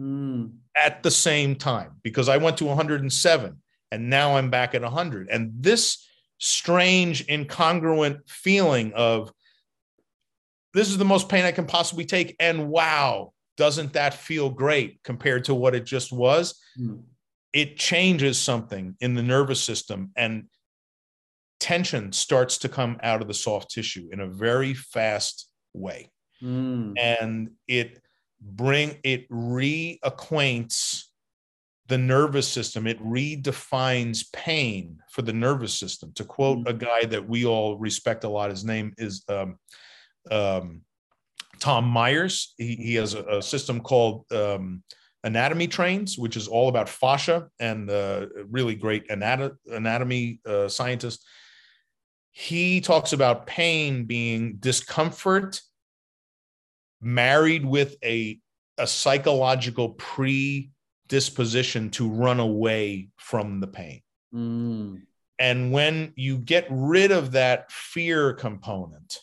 [0.00, 0.50] mm.
[0.76, 5.28] at the same time because I went to 107 and now I'm back at 100.
[5.30, 6.06] And this
[6.38, 9.32] strange, incongruent feeling of
[10.72, 12.36] this is the most pain I can possibly take.
[12.40, 16.58] And wow, doesn't that feel great compared to what it just was?
[16.80, 17.02] Mm
[17.52, 20.44] it changes something in the nervous system and
[21.58, 26.10] tension starts to come out of the soft tissue in a very fast way
[26.42, 26.94] mm.
[26.98, 28.00] and it
[28.40, 31.04] bring it reacquaints
[31.88, 36.68] the nervous system it redefines pain for the nervous system to quote mm.
[36.68, 39.56] a guy that we all respect a lot his name is um,
[40.30, 40.82] um,
[41.58, 44.82] tom myers he, he has a, a system called um,
[45.24, 51.26] anatomy trains, which is all about fascia and uh, really great anat- anatomy uh, scientist.
[52.30, 55.60] He talks about pain being discomfort
[57.00, 58.38] married with a,
[58.78, 64.02] a psychological predisposition to run away from the pain.
[64.34, 65.02] Mm.
[65.38, 69.18] And when you get rid of that fear component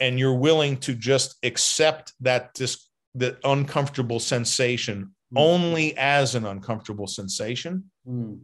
[0.00, 5.40] and you're willing to just accept that dis- the uncomfortable sensation mm.
[5.40, 7.90] only as an uncomfortable sensation.
[8.08, 8.40] Mm.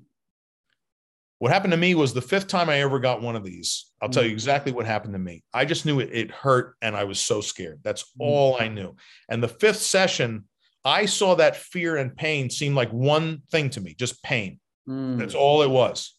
[1.42, 3.86] What happened to me was the fifth time I ever got one of these.
[4.00, 4.12] I'll mm.
[4.12, 4.34] tell you hmm.
[4.34, 5.42] exactly what happened to me.
[5.52, 7.80] I just knew it, it hurt and I was so scared.
[7.82, 8.22] That's hmm.
[8.22, 8.94] all I knew.
[9.28, 10.44] And the fifth session,
[10.84, 14.60] I saw that fear and pain seem like one thing to me, just pain.
[14.86, 15.18] Hmm.
[15.18, 16.14] That's all it was.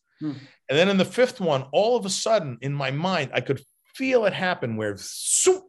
[0.68, 3.62] And then in the fifth one, all of a sudden in my mind, I could
[3.96, 5.64] feel it happen where soup,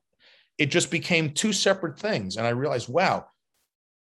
[0.59, 2.39] it just became two separate things.
[2.39, 3.27] And I realized, wow,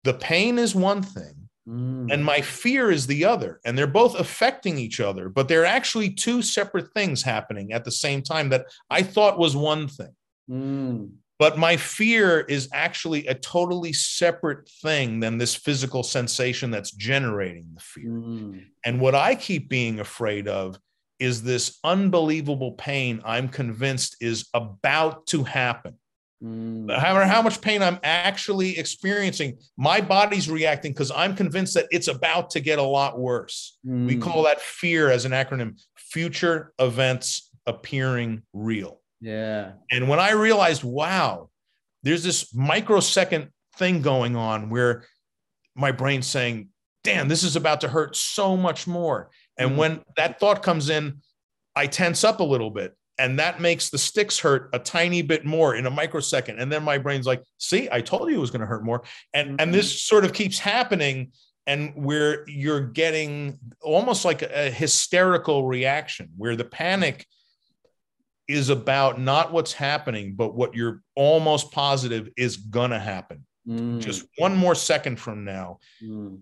[0.02, 2.12] the pain is one thing mm.
[2.12, 3.61] and my fear is the other.
[3.64, 7.90] And they're both affecting each other, but they're actually two separate things happening at the
[7.90, 10.14] same time that I thought was one thing.
[10.50, 11.11] Mm.
[11.38, 17.66] But my fear is actually a totally separate thing than this physical sensation that's generating
[17.74, 18.11] the fear.
[18.11, 18.64] Mm.
[18.85, 20.79] And what I keep being afraid of
[21.18, 25.94] is this unbelievable pain I'm convinced is about to happen.
[26.42, 26.94] Mm.
[26.99, 32.09] However, how much pain I'm actually experiencing, my body's reacting because I'm convinced that it's
[32.09, 33.79] about to get a lot worse.
[33.87, 34.07] Mm.
[34.07, 39.01] We call that fear as an acronym future events appearing real.
[39.20, 39.72] Yeah.
[39.90, 41.51] And when I realized, wow,
[42.03, 45.05] there's this microsecond thing going on where
[45.75, 46.68] my brain's saying,
[47.03, 49.31] damn, this is about to hurt so much more.
[49.59, 49.77] And mm.
[49.77, 51.22] when that thought comes in,
[51.75, 55.44] I tense up a little bit and that makes the sticks hurt a tiny bit
[55.44, 58.50] more in a microsecond and then my brain's like see i told you it was
[58.50, 59.02] going to hurt more
[59.35, 59.57] and mm-hmm.
[59.61, 61.33] and this sort of keeps happening
[61.66, 67.26] and where you're getting almost like a, hysterical reaction where the panic
[68.48, 73.98] is about not what's happening but what you're almost positive is going to happen mm.
[74.00, 76.38] just one more second from now mm.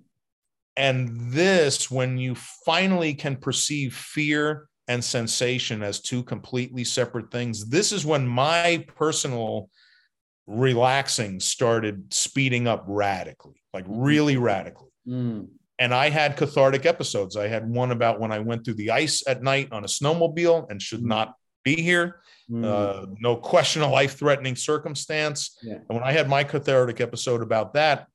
[0.77, 7.67] and this when you finally can perceive fear and sensation as two completely separate things.
[7.67, 9.71] This is when my personal
[10.47, 14.91] relaxing started speeding up radically, like really radically.
[15.09, 15.49] Mm.
[15.79, 17.37] And I had cathartic episodes.
[17.37, 20.71] I had one about when I went through the ice at night on a snowmobile
[20.71, 21.07] and should mm.
[21.07, 22.21] not be here.
[22.51, 22.65] Mm.
[22.65, 25.59] Uh, no question, a life threatening circumstance.
[25.63, 25.75] Yeah.
[25.75, 28.07] And when I had my cathartic episode about that,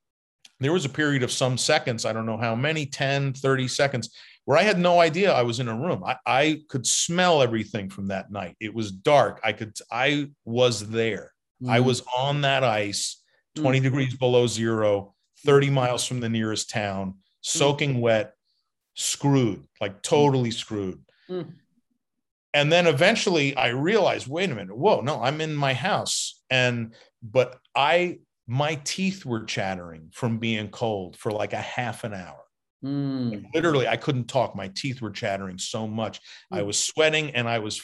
[0.60, 4.16] there was a period of some seconds, I don't know how many, 10, 30 seconds,
[4.50, 6.04] where I had no idea I was in a room.
[6.04, 8.56] I, I could smell everything from that night.
[8.60, 9.40] It was dark.
[9.44, 11.34] I could, I was there.
[11.62, 11.70] Mm.
[11.70, 13.22] I was on that ice,
[13.58, 13.84] 20 mm.
[13.84, 15.14] degrees below zero,
[15.46, 18.00] 30 miles from the nearest town, soaking mm.
[18.00, 18.34] wet,
[18.96, 21.00] screwed, like totally screwed.
[21.30, 21.54] Mm.
[22.56, 26.42] and then eventually I realized, wait a minute, whoa, no, I'm in my house.
[26.50, 32.16] And but I my teeth were chattering from being cold for like a half an
[32.16, 32.49] hour.
[32.84, 33.46] Mm.
[33.54, 34.56] Literally, I couldn't talk.
[34.56, 36.20] My teeth were chattering so much.
[36.54, 36.60] Mm.
[36.60, 37.78] I was sweating and I was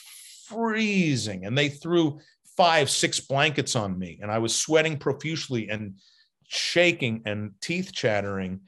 [0.47, 1.45] freezing.
[1.45, 2.19] And they threw
[2.57, 5.95] five, six blankets on me, and I was sweating profusely and
[6.43, 8.61] shaking and teeth chattering.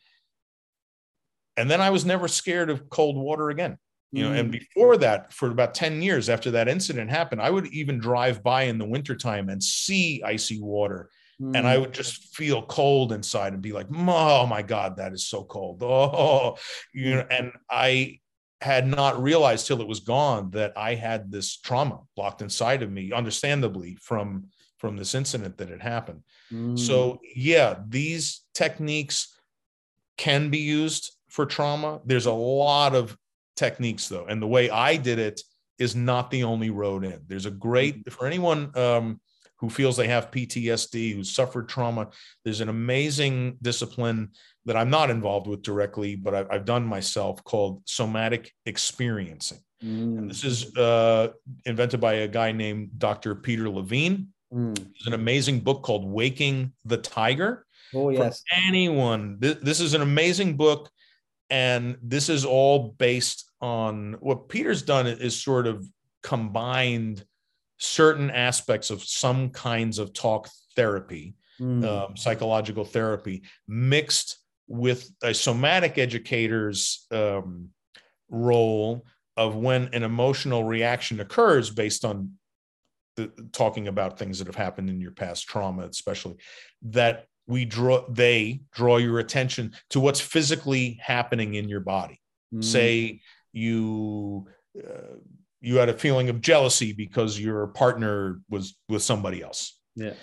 [1.55, 3.77] And then I was never scared of cold water again
[4.11, 4.51] you know and mm.
[4.53, 8.63] before that for about 10 years after that incident happened i would even drive by
[8.63, 11.09] in the wintertime and see icy water
[11.41, 11.55] mm.
[11.55, 11.81] and i mm.
[11.81, 15.79] would just feel cold inside and be like oh my god that is so cold
[15.83, 16.57] oh
[16.93, 18.19] you know and i
[18.61, 22.91] had not realized till it was gone that i had this trauma locked inside of
[22.91, 24.45] me understandably from
[24.77, 26.21] from this incident that had happened
[26.51, 26.77] mm.
[26.77, 29.35] so yeah these techniques
[30.17, 33.15] can be used for trauma there's a lot of
[33.55, 35.41] techniques though and the way i did it
[35.79, 38.11] is not the only road in there's a great mm-hmm.
[38.11, 39.19] for anyone um,
[39.59, 42.09] who feels they have ptsd who suffered trauma.
[42.43, 44.31] There's an amazing discipline
[44.65, 49.59] that i'm not involved with directly but i've, I've done myself called somatic experiencing.
[49.83, 50.17] Mm.
[50.17, 51.29] and this is uh,
[51.65, 54.29] invented by a guy named dr peter levine.
[54.53, 54.77] Mm.
[54.95, 57.65] It's an amazing book called waking the tiger.
[57.93, 58.39] Oh yes.
[58.39, 60.89] for anyone this, this is an amazing book
[61.49, 65.85] and this is all based on what Peter's done is sort of
[66.23, 67.23] combined
[67.77, 71.85] certain aspects of some kinds of talk therapy, mm.
[71.85, 77.69] um, psychological therapy, mixed with a somatic educator's um,
[78.29, 79.05] role
[79.37, 82.33] of when an emotional reaction occurs based on
[83.15, 86.35] the, talking about things that have happened in your past trauma, especially
[86.81, 92.19] that we draw they draw your attention to what's physically happening in your body.
[92.53, 92.63] Mm.
[92.63, 93.21] Say
[93.53, 95.15] you uh,
[95.61, 99.79] you had a feeling of jealousy because your partner was with somebody else.
[99.95, 100.13] Yeah.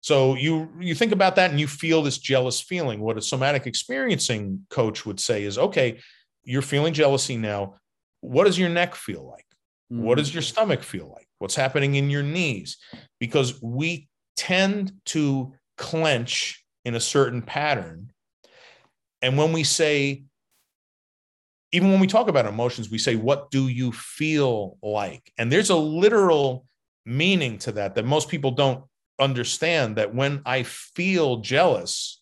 [0.00, 3.00] So you you think about that and you feel this jealous feeling.
[3.00, 6.00] What a somatic experiencing coach would say is, okay,
[6.44, 7.76] you're feeling jealousy now.
[8.20, 9.46] What does your neck feel like?
[9.92, 10.02] Mm-hmm.
[10.02, 11.28] What does your stomach feel like?
[11.38, 12.78] What's happening in your knees?
[13.20, 18.10] Because we tend to clench in a certain pattern.
[19.22, 20.24] And when we say
[21.72, 25.32] even when we talk about emotions, we say, What do you feel like?
[25.38, 26.66] And there's a literal
[27.04, 28.84] meaning to that that most people don't
[29.18, 32.20] understand that when I feel jealous,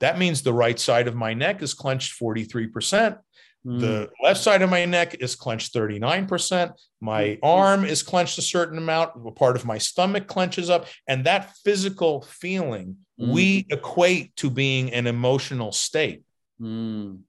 [0.00, 3.18] that means the right side of my neck is clenched 43%.
[3.66, 3.80] Mm.
[3.80, 6.72] The left side of my neck is clenched 39%.
[7.00, 7.46] My hmm.
[7.46, 9.12] arm is clenched a certain amount.
[9.26, 10.86] A part of my stomach clenches up.
[11.08, 13.32] And that physical feeling mm.
[13.32, 16.24] we equate to being an emotional state.
[16.60, 17.20] Mm.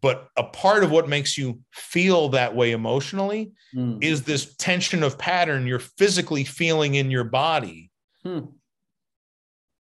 [0.00, 4.02] But a part of what makes you feel that way emotionally mm.
[4.02, 7.90] is this tension of pattern you're physically feeling in your body.
[8.22, 8.46] Hmm.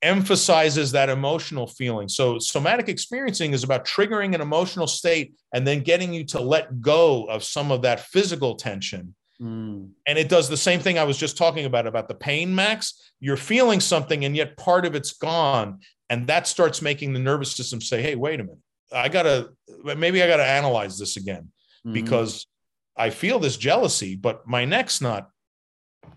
[0.01, 2.07] Emphasizes that emotional feeling.
[2.07, 6.81] So, somatic experiencing is about triggering an emotional state and then getting you to let
[6.81, 9.15] go of some of that physical tension.
[9.41, 9.89] Mm.
[10.05, 13.11] And it does the same thing I was just talking about about the pain max.
[13.19, 15.79] You're feeling something, and yet part of it's gone.
[16.11, 18.59] And that starts making the nervous system say, hey, wait a minute
[18.93, 19.49] I gotta
[19.83, 21.51] maybe I gotta analyze this again
[21.85, 21.93] mm-hmm.
[21.93, 22.47] because
[22.95, 25.29] I feel this jealousy, but my neck's not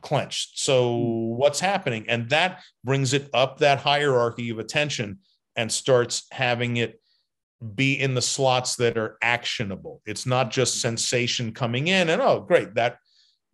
[0.03, 0.59] clenched.
[0.59, 1.37] So mm-hmm.
[1.37, 2.07] what's happening?
[2.09, 5.19] And that brings it up that hierarchy of attention
[5.57, 7.01] and starts having it
[7.75, 10.01] be in the slots that are actionable.
[10.07, 12.97] It's not just sensation coming in and oh great that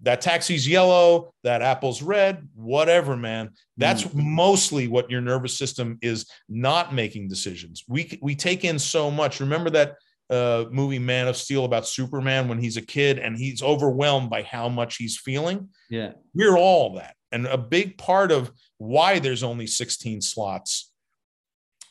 [0.02, 3.50] that taxi's yellow, that apple's red, whatever, man.
[3.76, 4.14] That's mm.
[4.14, 7.84] mostly what your nervous system is not making decisions.
[7.88, 9.40] We we take in so much.
[9.40, 9.94] Remember that
[10.28, 14.42] uh, movie Man of Steel about Superman when he's a kid and he's overwhelmed by
[14.42, 15.68] how much he's feeling.
[15.88, 20.90] Yeah, we're all that, and a big part of why there's only 16 slots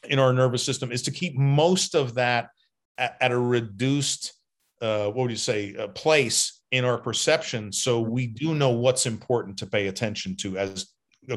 [0.08, 2.50] in our nervous system is to keep most of that
[2.98, 4.34] at, at a reduced,
[4.82, 7.72] uh, what would you say, a place in our perception.
[7.72, 10.88] So we do know what's important to pay attention to as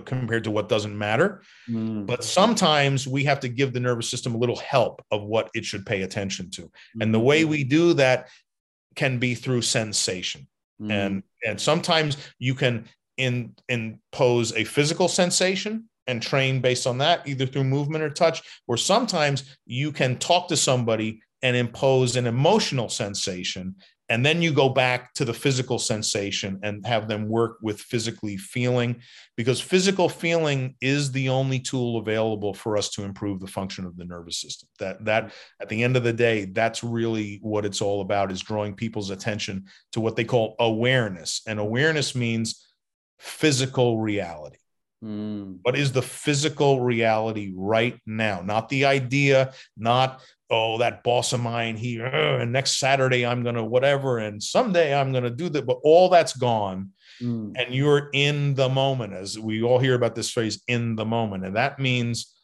[0.04, 1.42] compared to what doesn't matter.
[1.70, 2.06] Mm.
[2.06, 5.64] but sometimes we have to give the nervous system a little help of what it
[5.64, 6.70] should pay attention to.
[7.00, 8.28] And the way we do that
[8.96, 10.46] can be through sensation.
[10.82, 10.90] Mm.
[10.90, 12.84] and and sometimes you can
[13.16, 18.42] in impose a physical sensation and train based on that either through movement or touch
[18.68, 23.74] or sometimes you can talk to somebody and impose an emotional sensation
[24.08, 28.36] and then you go back to the physical sensation and have them work with physically
[28.36, 29.00] feeling
[29.36, 33.96] because physical feeling is the only tool available for us to improve the function of
[33.96, 37.82] the nervous system that that at the end of the day that's really what it's
[37.82, 42.66] all about is drawing people's attention to what they call awareness and awareness means
[43.18, 44.58] physical reality
[45.04, 45.58] Mm.
[45.62, 48.40] What is the physical reality right now?
[48.40, 53.54] Not the idea, not, oh, that boss of mine here, and next Saturday I'm going
[53.54, 55.66] to whatever, and someday I'm going to do that.
[55.66, 56.90] But all that's gone.
[57.20, 57.52] Mm.
[57.56, 61.44] And you're in the moment, as we all hear about this phrase, in the moment.
[61.44, 62.34] And that means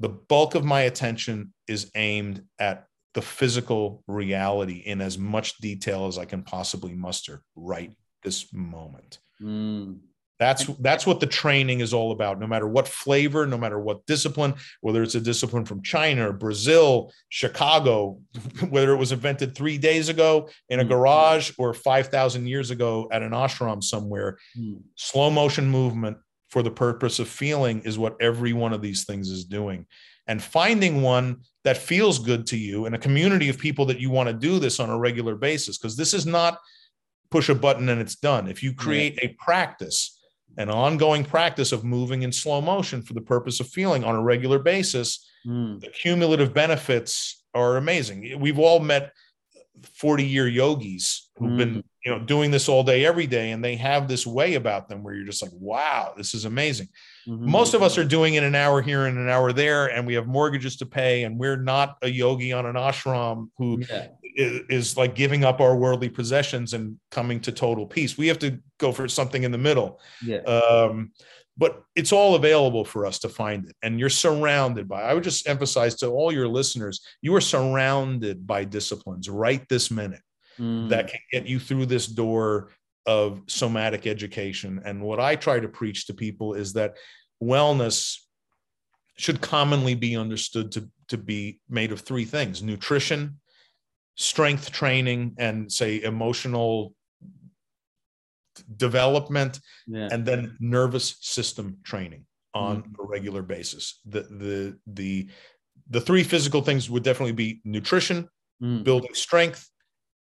[0.00, 6.06] the bulk of my attention is aimed at the physical reality in as much detail
[6.06, 9.18] as I can possibly muster right this moment.
[9.40, 9.98] Mm.
[10.40, 12.40] That's that's what the training is all about.
[12.40, 17.12] No matter what flavor, no matter what discipline, whether it's a discipline from China, Brazil,
[17.28, 18.18] Chicago,
[18.70, 20.88] whether it was invented three days ago in a mm.
[20.88, 24.80] garage or five thousand years ago at an ashram somewhere, mm.
[24.94, 26.16] slow motion movement
[26.48, 29.84] for the purpose of feeling is what every one of these things is doing.
[30.26, 34.08] And finding one that feels good to you and a community of people that you
[34.08, 36.58] want to do this on a regular basis, because this is not
[37.30, 38.48] push a button and it's done.
[38.48, 40.16] If you create a practice
[40.56, 44.22] an ongoing practice of moving in slow motion for the purpose of feeling on a
[44.22, 45.80] regular basis, mm.
[45.80, 48.38] the cumulative benefits are amazing.
[48.40, 49.12] We've all met
[49.94, 51.56] 40 year yogis who've mm.
[51.56, 54.88] been you know doing this all day every day and they have this way about
[54.88, 56.88] them where you're just like wow this is amazing
[57.28, 57.50] mm-hmm.
[57.50, 60.14] most of us are doing it an hour here and an hour there and we
[60.14, 64.08] have mortgages to pay and we're not a yogi on an ashram who yeah.
[64.40, 68.38] Is, is like giving up our worldly possessions and coming to total peace we have
[68.38, 70.38] to go for something in the middle yeah.
[70.38, 71.12] um,
[71.56, 75.24] but it's all available for us to find it and you're surrounded by i would
[75.24, 80.22] just emphasize to all your listeners you are surrounded by disciplines right this minute
[80.58, 80.88] mm.
[80.88, 82.70] that can get you through this door
[83.06, 84.80] of somatic education.
[84.84, 86.96] And what I try to preach to people is that
[87.42, 88.18] wellness
[89.16, 93.39] should commonly be understood to, to be made of three things nutrition,
[94.16, 96.94] strength training, and say emotional
[98.76, 100.08] development, yeah.
[100.10, 102.94] and then nervous system training on mm.
[103.00, 104.00] a regular basis.
[104.06, 105.28] The, the, the,
[105.88, 108.28] the three physical things would definitely be nutrition,
[108.62, 108.84] mm.
[108.84, 109.68] building strength,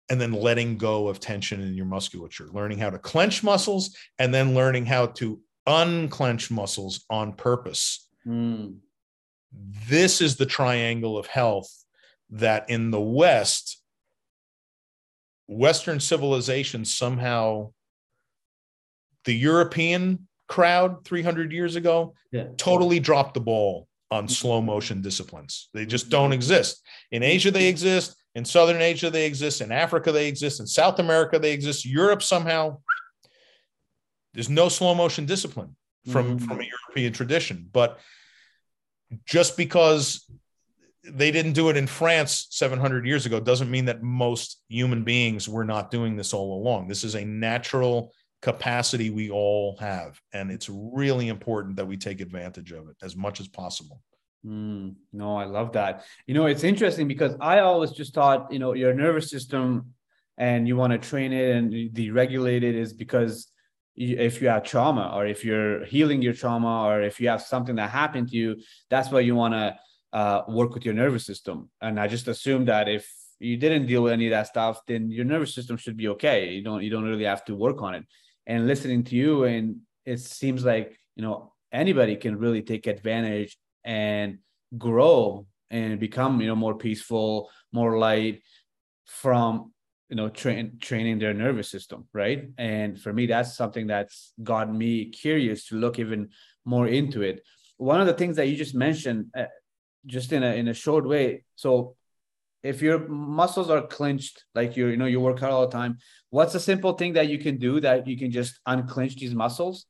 [0.09, 4.33] and then letting go of tension in your musculature, learning how to clench muscles and
[4.33, 8.09] then learning how to unclench muscles on purpose.
[8.27, 8.77] Mm.
[9.89, 11.69] This is the triangle of health
[12.31, 13.81] that in the West,
[15.47, 17.73] Western civilization somehow,
[19.25, 22.47] the European crowd 300 years ago yeah.
[22.57, 25.69] totally dropped the ball on slow motion disciplines.
[25.75, 26.83] They just don't exist.
[27.11, 28.17] In Asia, they exist.
[28.35, 29.61] In Southern Asia, they exist.
[29.61, 30.61] In Africa, they exist.
[30.61, 31.85] In South America, they exist.
[31.85, 32.79] Europe, somehow,
[34.35, 35.75] there's no slow motion discipline
[36.11, 36.47] from, mm-hmm.
[36.47, 37.69] from a European tradition.
[37.73, 37.99] But
[39.25, 40.29] just because
[41.11, 45.49] they didn't do it in France 700 years ago doesn't mean that most human beings
[45.49, 46.89] were not doing this all along.
[46.89, 50.21] This is a natural capacity we all have.
[50.33, 54.01] And it's really important that we take advantage of it as much as possible.
[54.47, 56.05] Mm, no, I love that.
[56.27, 59.95] You know, it's interesting because I always just thought, you know, your nervous system
[60.39, 63.49] and you want to train it and deregulate it is because
[63.97, 67.77] if you have trauma or if you're healing your trauma or if you have something
[67.77, 68.57] that happened to you,
[68.91, 69.77] that's why you want to
[70.17, 71.69] uh, work with your nervous system.
[71.83, 73.07] And I just assume that if
[73.39, 76.55] you didn't deal with any of that stuff, then your nervous system should be okay.
[76.55, 78.05] You don't you don't really have to work on it.
[78.47, 83.59] And listening to you, and it seems like you know anybody can really take advantage
[83.85, 84.39] and
[84.79, 88.41] grow and become you know more peaceful more light
[89.05, 89.73] from
[90.09, 94.73] you know train training their nervous system right and for me that's something that's got
[94.73, 96.29] me curious to look even
[96.65, 97.43] more into it
[97.77, 99.45] one of the things that you just mentioned uh,
[100.07, 101.97] just in a in a short way so
[102.63, 105.99] if your muscles are clenched like you you know you work out all the time
[106.31, 109.87] what's a simple thing that you can do that you can just unclench these muscles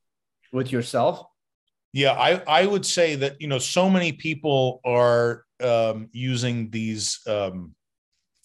[0.52, 1.26] with yourself
[1.96, 7.20] yeah, I, I would say that, you know, so many people are um, using these
[7.26, 7.74] um,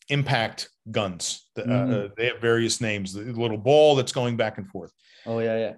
[0.08, 1.50] impact guns.
[1.58, 1.94] Uh, mm-hmm.
[1.94, 4.94] Uh, they have various names, the little ball that's going back and forth.
[5.26, 5.74] Oh, yeah, yeah.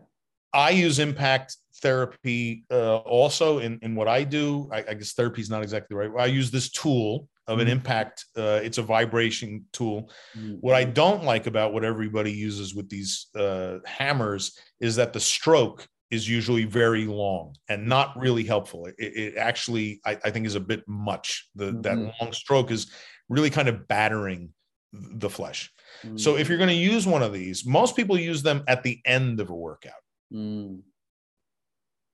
[0.54, 4.70] I use impact therapy uh, also in, in what I do.
[4.72, 6.10] I, I, guess therapy is not exactly right.
[6.18, 7.74] I use this tool of an mm-hmm.
[7.74, 8.26] impact.
[8.38, 10.10] Uh, it's a vibration tool.
[10.38, 10.56] Mm-hmm.
[10.62, 15.20] What I don't like about what everybody uses with these uh, hammers is that the
[15.20, 18.86] stroke is usually very long and not really helpful.
[18.86, 21.50] It, it actually, I, I, think, is a bit much.
[21.56, 21.82] The mm-hmm.
[21.82, 22.92] that long stroke is
[23.30, 24.50] really kind of battering
[24.94, 25.72] the flesh.
[26.06, 26.20] Mm.
[26.20, 29.02] So if you're going to use one of these, most people use them at the
[29.06, 29.94] end of a workout.
[30.34, 30.82] Mm.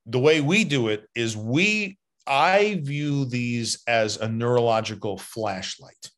[0.05, 1.97] The way we do it is we
[2.27, 6.11] I view these as a neurological flashlight.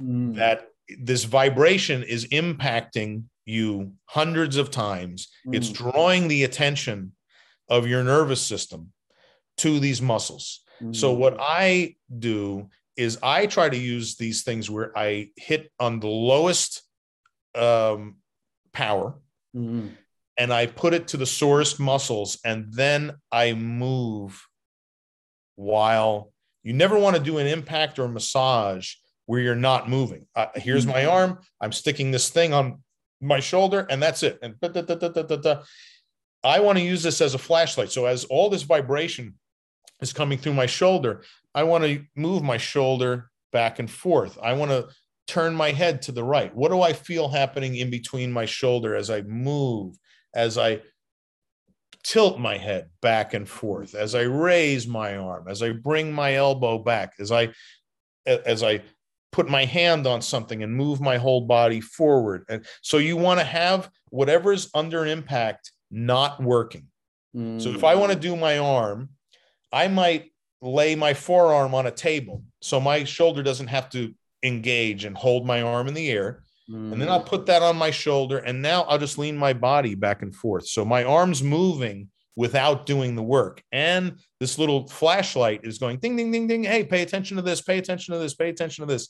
[0.00, 0.36] Mm.
[0.36, 0.68] That
[0.98, 5.28] this vibration is impacting you hundreds of times.
[5.52, 7.12] It's drawing the attention
[7.68, 8.92] of your nervous system
[9.58, 10.60] to these muscles.
[10.92, 15.98] So what I do is I try to use these things where I hit on
[15.98, 16.82] the lowest
[17.54, 18.16] um,
[18.72, 19.18] power
[19.56, 19.90] Mm.
[20.38, 24.46] And I put it to the sorest muscles, and then I move
[25.56, 26.32] while
[26.62, 28.94] you never want to do an impact or massage
[29.26, 30.26] where you're not moving.
[30.34, 31.38] Uh, here's my arm.
[31.60, 32.82] I'm sticking this thing on
[33.20, 34.38] my shoulder, and that's it.
[34.42, 35.62] And da, da, da, da, da, da, da.
[36.44, 37.90] I want to use this as a flashlight.
[37.90, 39.34] So as all this vibration
[40.00, 41.24] is coming through my shoulder,
[41.54, 44.38] I want to move my shoulder back and forth.
[44.42, 44.88] I want to
[45.26, 46.54] turn my head to the right.
[46.54, 49.96] What do I feel happening in between my shoulder as I move,
[50.34, 50.82] as I
[52.04, 56.34] tilt my head back and forth, as I raise my arm, as I bring my
[56.34, 57.52] elbow back, as I
[58.26, 58.82] as I
[59.32, 62.44] put my hand on something and move my whole body forward.
[62.48, 66.88] And so you want to have whatever's under impact not working.
[67.60, 68.22] So if I want to mm.
[68.22, 69.10] do my arm,
[69.72, 74.12] I might lay my forearm on a table so my shoulder doesn't have to
[74.42, 76.42] engage and hold my arm in the air.
[76.68, 79.94] And then I'll put that on my shoulder and now I'll just lean my body
[79.94, 80.68] back and forth.
[80.68, 83.62] So my arm's moving without doing the work.
[83.72, 86.64] And this little flashlight is going ding, ding, ding, ding.
[86.64, 89.08] Hey, pay attention to this, pay attention to this, pay attention to this.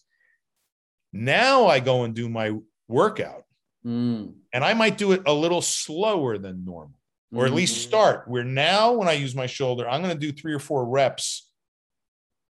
[1.13, 2.53] Now I go and do my
[2.87, 3.45] workout
[3.87, 4.35] Mm.
[4.53, 6.99] and I might do it a little slower than normal,
[7.33, 7.89] or at least Mhm.
[7.89, 10.85] start where now when I use my shoulder, I'm going to do three or four
[10.85, 11.49] reps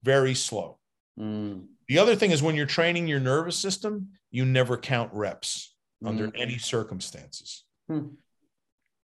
[0.05, 0.79] very slow.
[1.19, 1.67] Mm.
[1.89, 5.75] The other thing is when you're training your nervous system, you never count reps
[6.05, 6.41] under Mm.
[6.41, 7.65] any circumstances.
[7.89, 8.09] Hmm.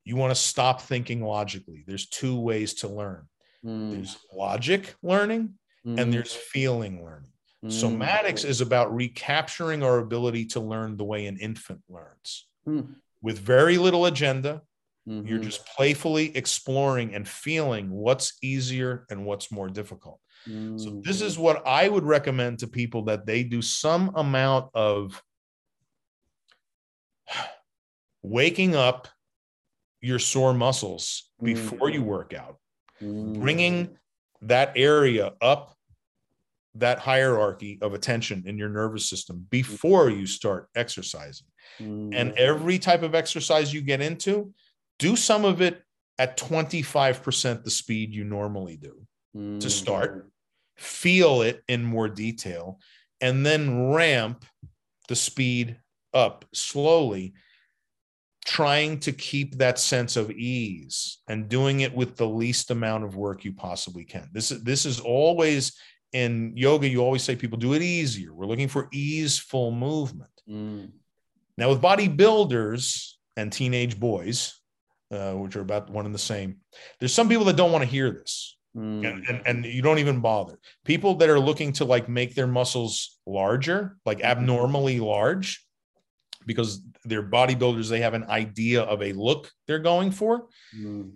[0.04, 1.84] You want to stop thinking logically.
[1.88, 3.30] There's two ways to learn
[3.64, 3.92] Mm.
[3.92, 6.02] there's logic learning Mm.
[6.02, 7.32] and there's feeling learning.
[7.66, 12.82] Somatics is about recapturing our ability to learn the way an infant learns Hmm.
[13.22, 14.64] with very little agenda.
[15.06, 15.44] You're Mhm.
[15.44, 20.20] just playfully exploring and feeling what's easier and what's more difficult.
[20.46, 21.04] So Mm.
[21.04, 25.22] this is what I would recommend to people that they do some amount of
[28.22, 29.08] waking up
[30.02, 32.58] your sore muscles before you work out,
[33.02, 33.34] Mm.
[33.40, 33.98] bringing
[34.42, 35.78] that area up
[36.76, 41.46] that hierarchy of attention in your nervous system before you start exercising.
[41.80, 42.10] Mm.
[42.16, 44.54] And every type of exercise you get into,
[44.98, 45.84] do some of it
[46.18, 49.70] at 25% the speed you normally do to Mm.
[49.72, 50.32] start,
[50.84, 52.80] feel it in more detail,
[53.22, 54.46] and then ramp
[55.08, 55.78] the speed
[56.14, 57.34] up slowly,
[58.46, 63.16] trying to keep that sense of ease and doing it with the least amount of
[63.16, 64.30] work you possibly can.
[64.34, 65.74] This is this is always
[66.14, 68.34] in yoga, you always say people do it easier.
[68.34, 70.30] We're looking for easeful movement.
[70.48, 70.92] Mm.
[71.58, 74.60] Now, with bodybuilders and teenage boys,
[75.12, 76.58] uh, which are about one and the same,
[77.00, 79.06] there's some people that don't want to hear this, Mm.
[79.08, 80.60] and, and and you don't even bother.
[80.84, 85.64] People that are looking to like make their muscles larger, like abnormally large,
[86.48, 90.48] because they're bodybuilders, they have an idea of a look they're going for.
[90.76, 91.12] Mm.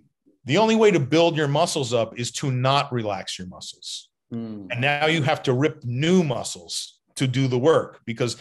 [0.45, 4.09] The only way to build your muscles up is to not relax your muscles.
[4.31, 4.67] Mm.
[4.71, 8.35] And now you have to rip new muscles to do the work because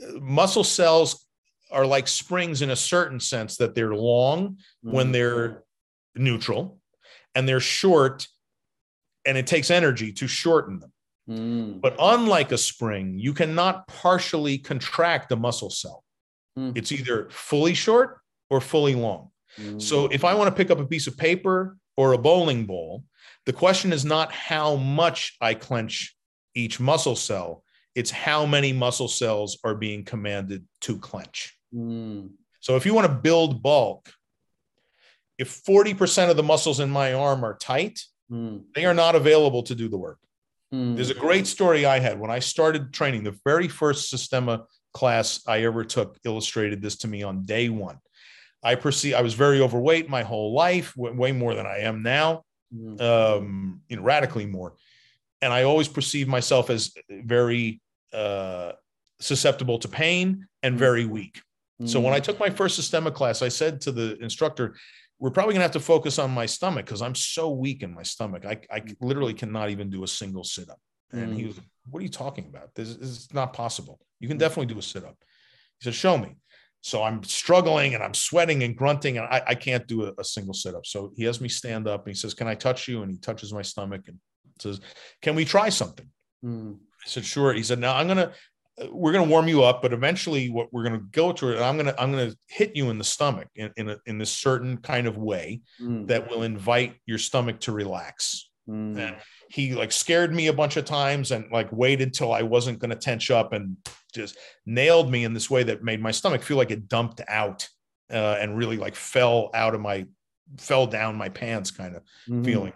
[0.00, 1.26] uh, muscle cells
[1.72, 5.12] are like springs in a certain sense that they're long when Mm.
[5.12, 5.64] they're
[6.14, 6.78] neutral
[7.34, 8.26] and they're short
[9.26, 10.92] and it takes energy to shorten them.
[11.28, 11.80] Mm.
[11.80, 16.04] But unlike a spring, you cannot partially contract a muscle cell.
[16.56, 16.72] Hmm.
[16.74, 19.30] It's either fully short or fully long.
[19.58, 19.80] Mm.
[19.80, 23.04] So if I want to pick up a piece of paper or a bowling ball,
[23.46, 26.16] the question is not how much I clench
[26.54, 27.62] each muscle cell,
[27.94, 31.56] it's how many muscle cells are being commanded to clench.
[31.74, 32.30] Mm.
[32.60, 34.12] So if you want to build bulk,
[35.38, 38.00] if 40% of the muscles in my arm are tight,
[38.30, 38.62] Mm.
[38.74, 40.18] they are not available to do the work.
[40.72, 40.94] Mm.
[40.94, 43.24] There's a great story I had when I started training.
[43.24, 47.98] The very first Systema class I ever took illustrated this to me on day one.
[48.62, 52.44] I perceive I was very overweight my whole life, way more than I am now,
[52.72, 53.00] Mm.
[53.00, 54.76] um, you know, radically more.
[55.42, 57.80] And I always perceived myself as very
[58.12, 58.72] uh,
[59.18, 61.40] susceptible to pain and very weak.
[61.86, 64.76] So when I took my first Systema class, I said to the instructor,
[65.20, 67.94] "We're probably going to have to focus on my stomach because I'm so weak in
[67.94, 68.44] my stomach.
[68.44, 70.80] I, I literally cannot even do a single sit up."
[71.12, 71.48] And he Mm.
[71.48, 71.60] was,
[71.90, 72.74] "What are you talking about?
[72.74, 74.00] This, this is not possible.
[74.18, 74.40] You can Mm.
[74.40, 75.16] definitely do a sit up."
[75.78, 76.36] He said, Show me.
[76.82, 80.24] So I'm struggling and I'm sweating and grunting and I, I can't do a, a,
[80.24, 80.86] single sit up.
[80.86, 83.02] So he has me stand up and he says, Can I touch you?
[83.02, 84.18] And he touches my stomach and
[84.58, 84.80] says,
[85.20, 86.08] Can we try something?
[86.44, 86.76] Mm.
[86.76, 87.52] I said, Sure.
[87.52, 88.32] He said, Now I'm going to,
[88.90, 91.60] we're going to warm you up, but eventually what we're going to go to it,
[91.60, 94.18] I'm going to, I'm going to hit you in the stomach in, in, a, in
[94.18, 96.06] this certain kind of way mm.
[96.08, 98.50] that will invite your stomach to relax.
[98.68, 98.98] Mm.
[98.98, 99.16] And
[99.50, 102.90] he like scared me a bunch of times and like waited till I wasn't going
[102.90, 103.76] to tense up and
[104.14, 107.68] just nailed me in this way that made my stomach feel like it dumped out
[108.12, 110.06] uh, and really like fell out of my
[110.58, 112.44] fell down my pants kind of mm-hmm.
[112.44, 112.72] feeling.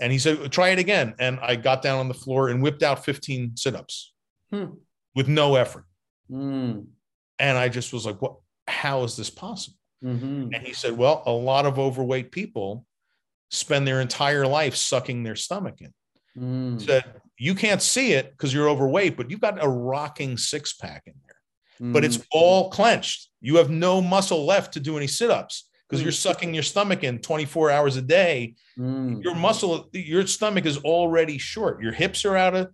[0.00, 1.14] And he said, try it again.
[1.18, 4.12] And I got down on the floor and whipped out 15 sit-ups
[4.50, 4.66] hmm.
[5.14, 5.84] With no effort.
[6.30, 6.86] Mm.
[7.38, 8.36] And I just was like, what,
[8.66, 9.78] how is this possible?
[10.04, 10.54] Mm-hmm.
[10.54, 12.86] And he said, well, a lot of overweight people
[13.50, 15.92] spend their entire life sucking their stomach in.
[16.36, 16.80] Mm.
[16.80, 17.04] Said
[17.38, 21.14] you can't see it because you're overweight, but you've got a rocking six pack in
[21.26, 21.88] there.
[21.88, 21.92] Mm.
[21.92, 22.26] But it's mm.
[22.32, 23.28] all clenched.
[23.40, 26.04] You have no muscle left to do any sit ups because mm.
[26.04, 28.54] you're sucking your stomach in 24 hours a day.
[28.78, 29.22] Mm.
[29.22, 31.82] Your muscle, your stomach is already short.
[31.82, 32.70] Your hips are out of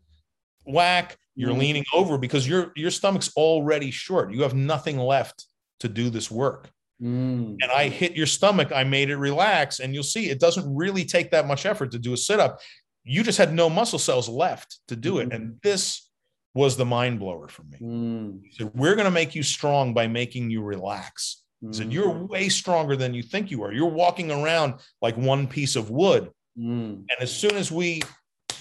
[0.67, 1.17] whack.
[1.37, 1.59] You're mm.
[1.59, 4.33] leaning over because your your stomach's already short.
[4.33, 5.47] You have nothing left
[5.81, 6.71] to do this work.
[7.03, 7.57] Mm.
[7.61, 9.81] And I hit your stomach, I made it relax.
[9.81, 12.61] And you'll see it doesn't really take that much effort to do a sit up.
[13.05, 15.31] You just had no muscle cells left to do it.
[15.31, 15.35] Mm.
[15.35, 16.11] And this
[16.55, 17.79] was the mind blower for me.
[17.81, 18.41] Mm.
[18.45, 21.43] He said, We're going to make you strong by making you relax.
[21.61, 22.29] He said, You're mm.
[22.29, 23.73] way stronger than you think you are.
[23.73, 26.31] You're walking around like one piece of wood.
[26.59, 27.05] Mm.
[27.09, 28.03] And as soon as we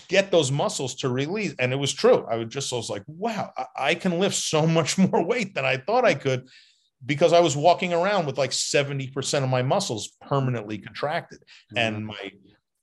[0.10, 3.03] get those muscles to release, and it was true, I would just, I was like,
[3.07, 6.49] wow, I, I can lift so much more weight than I thought I could
[7.05, 11.78] because I was walking around with like 70% of my muscles permanently contracted mm-hmm.
[11.78, 12.32] and my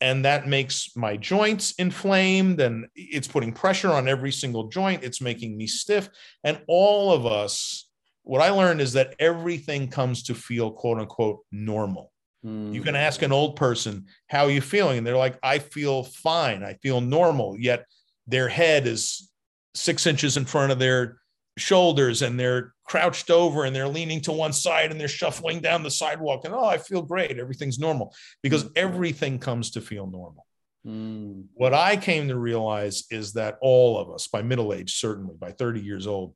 [0.03, 5.03] and that makes my joints inflamed and it's putting pressure on every single joint.
[5.03, 6.11] It's making me stiff
[6.45, 7.89] and all of us
[8.23, 12.13] what I learned is that everything comes to feel quote unquote normal
[12.47, 12.73] mm-hmm.
[12.73, 12.99] you can mm.
[12.99, 16.75] ask an old person how are you feeling and they're like I feel fine I
[16.75, 17.87] feel normal yet
[18.27, 19.31] their head is
[19.75, 21.19] 6 inches in front of their
[21.59, 25.83] shoulders and they're crouched over and they're leaning to one side and they're shuffling down
[25.83, 28.71] the sidewalk and oh i feel great everything's normal because mm.
[28.77, 30.47] everything comes to feel normal
[30.87, 31.45] mm.
[31.55, 35.51] what i came to realize is that all of us by middle age certainly by
[35.51, 36.35] 30 years old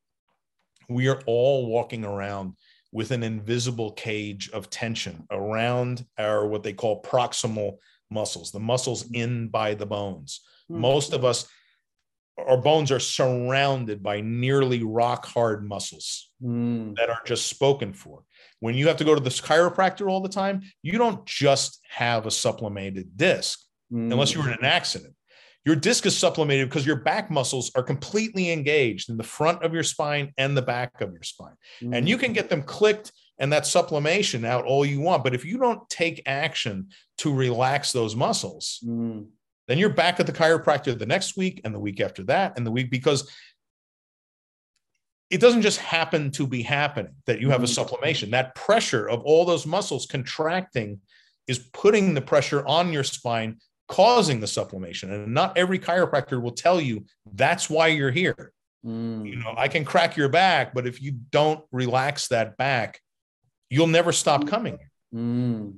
[0.89, 2.55] we are all walking around
[2.93, 7.77] with an invisible cage of tension around our what they call proximal
[8.11, 10.77] muscles the muscles in by the bones mm.
[10.77, 11.49] most of us
[12.49, 16.95] our bones are surrounded by nearly rock hard muscles mm.
[16.97, 18.23] that are just spoken for.
[18.61, 22.27] When you have to go to this chiropractor all the time, you don't just have
[22.27, 23.61] a supplemented disc
[23.93, 24.13] mm.
[24.13, 25.15] unless you were in an accident.
[25.65, 29.75] Your disc is supplemented because your back muscles are completely engaged in the front of
[29.75, 31.55] your spine and the back of your spine.
[31.83, 31.97] Mm.
[31.97, 35.23] And you can get them clicked and that supplementation out all you want.
[35.23, 36.89] But if you don't take action
[37.19, 39.27] to relax those muscles, mm.
[39.71, 42.67] Then you're back at the chiropractor the next week and the week after that and
[42.67, 43.31] the week because
[45.31, 47.75] it doesn't just happen to be happening that you have a mm-hmm.
[47.75, 48.33] supplemation.
[48.33, 50.99] That pressure of all those muscles contracting
[51.47, 53.59] is putting the pressure on your spine,
[53.91, 55.13] causing the supplemation.
[55.13, 58.53] And not every chiropractor will tell you that's why you're here.
[58.87, 59.29] Mm.
[59.29, 63.01] You know, I can crack your back, but if you don't relax that back,
[63.69, 64.79] you'll never stop coming.
[65.13, 65.75] Mm.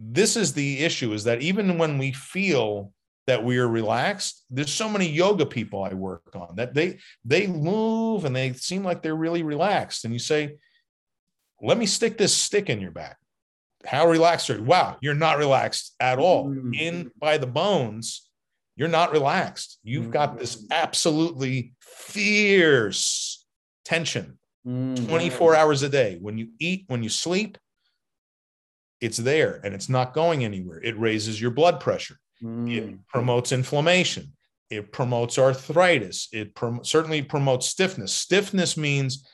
[0.00, 2.92] This is the issue is that even when we feel
[3.28, 7.46] that we are relaxed there's so many yoga people i work on that they they
[7.46, 10.56] move and they seem like they're really relaxed and you say
[11.60, 13.16] let me stick this stick in your back
[13.86, 16.74] how relaxed are you wow you're not relaxed at all mm.
[16.78, 18.28] in by the bones
[18.76, 20.12] you're not relaxed you've mm.
[20.12, 23.44] got this absolutely fierce
[23.84, 25.08] tension mm.
[25.08, 27.58] 24 hours a day when you eat when you sleep
[29.00, 32.18] it's there and it's not going anywhere it raises your blood pressure.
[32.42, 34.32] It promotes inflammation.
[34.68, 36.28] It promotes arthritis.
[36.32, 38.12] It prom- certainly promotes stiffness.
[38.12, 39.28] Stiffness means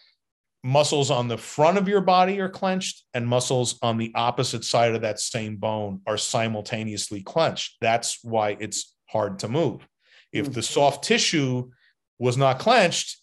[0.64, 4.94] muscles on the front of your body are clenched and muscles on the opposite side
[4.94, 7.76] of that same bone are simultaneously clenched.
[7.80, 9.86] That's why it's hard to move.
[10.32, 10.54] If mm.
[10.54, 11.70] the soft tissue
[12.18, 13.18] was not clenched,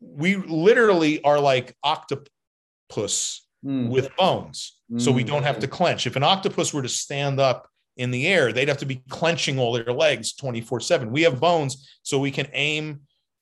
[0.00, 3.88] we literally are like octopus mm.
[3.88, 4.78] with bones.
[4.90, 5.00] Mm.
[5.00, 6.06] So we don't have to clench.
[6.06, 8.52] If an octopus were to stand up in the air.
[8.52, 11.10] They'd have to be clenching all their legs 24 7.
[11.10, 13.00] We have bones, so we can aim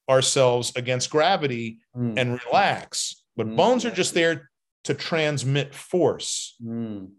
[0.09, 2.15] ourselves against gravity mm.
[2.17, 3.25] and relax.
[3.37, 3.57] But mm.
[3.57, 4.51] bones are just there
[4.85, 6.57] to transmit force.
[6.63, 7.11] Mm.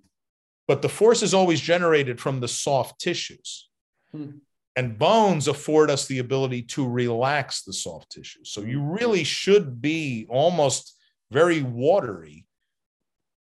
[0.68, 3.70] But the force is always generated from the soft tissues.
[4.12, 4.38] Hmm.
[4.76, 8.50] And bones afford us the ability to relax the soft tissues.
[8.50, 10.98] So you really should be almost
[11.32, 12.48] very watery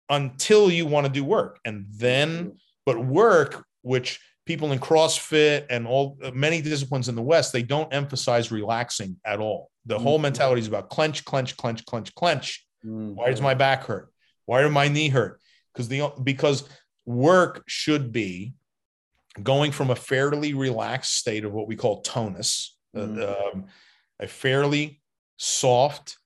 [0.10, 1.60] until you want to do work.
[1.66, 7.54] And then, but work, which people in CrossFit and all many disciplines in the West,
[7.54, 9.70] they don't emphasize relaxing at all.
[9.86, 10.24] The whole mm-hmm.
[10.24, 12.66] mentality is about clench, clench, clench, clench, clench.
[12.86, 13.16] Mm-hmm.
[13.16, 14.12] Why does my back hurt?
[14.46, 15.40] Why does my knee hurt?
[15.74, 16.68] Because the because
[17.06, 18.54] work should be
[19.42, 23.58] going from a fairly relaxed state of what we call tonus, uh, mm-hmm.
[23.58, 23.66] um,
[24.20, 25.02] a fairly
[25.38, 26.18] soft,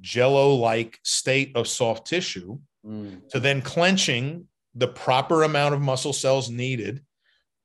[0.00, 3.28] jello-like state of soft tissue, mm.
[3.28, 7.02] to then clenching the proper amount of muscle cells needed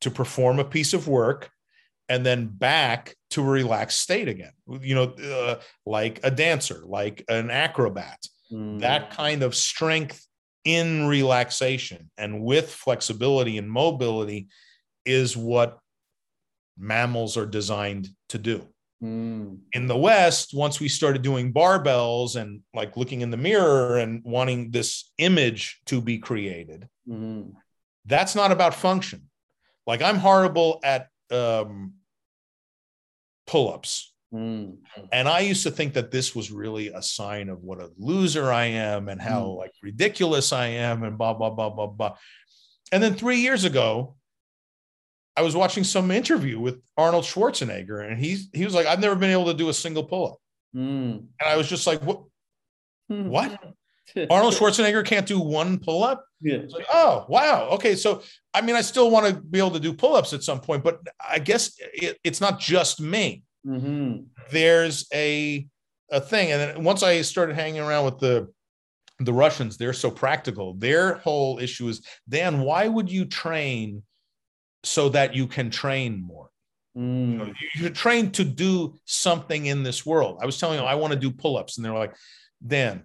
[0.02, 1.50] to perform a piece of work
[2.10, 7.24] and then back to a relaxed state again you know uh, like a dancer like
[7.30, 8.20] an acrobat
[8.52, 8.80] mm.
[8.80, 10.26] that kind of strength
[10.64, 14.48] in relaxation and with flexibility and mobility
[15.06, 15.80] is what
[16.78, 18.66] mammals are designed to do
[19.04, 19.58] mm.
[19.74, 24.22] in the west once we started doing barbells and like looking in the mirror and
[24.24, 27.52] wanting this image to be created mm.
[28.06, 29.28] that's not about function
[29.88, 31.94] like I'm horrible at um,
[33.48, 34.14] pull-ups.
[34.34, 34.80] Mm.
[35.14, 38.52] And I used to think that this was really a sign of what a loser
[38.52, 39.58] I am and how mm.
[39.58, 42.18] like ridiculous I am and blah blah blah blah blah.
[42.92, 44.16] And then 3 years ago
[45.38, 49.16] I was watching some interview with Arnold Schwarzenegger and he's he was like I've never
[49.16, 50.40] been able to do a single pull-up.
[50.76, 51.28] Mm.
[51.40, 52.24] And I was just like what
[53.08, 53.30] hmm.
[53.30, 53.58] what?
[54.30, 56.26] Arnold Schwarzenegger can't do one pull up.
[56.42, 56.60] Yeah.
[56.70, 57.70] Like, oh, wow.
[57.72, 57.96] Okay.
[57.96, 58.22] So,
[58.54, 60.84] I mean, I still want to be able to do pull ups at some point,
[60.84, 63.44] but I guess it, it's not just me.
[63.66, 64.24] Mm-hmm.
[64.52, 65.68] There's a,
[66.12, 66.52] a thing.
[66.52, 68.48] And then once I started hanging around with the,
[69.20, 70.76] the Russians, they're so practical.
[70.76, 74.04] Their whole issue is Dan, why would you train
[74.84, 76.50] so that you can train more?
[76.98, 77.32] Mm.
[77.32, 80.40] You, know, you train to do something in this world.
[80.42, 82.16] I was telling them I want to do pull ups, and they're like,
[82.66, 83.04] Dan,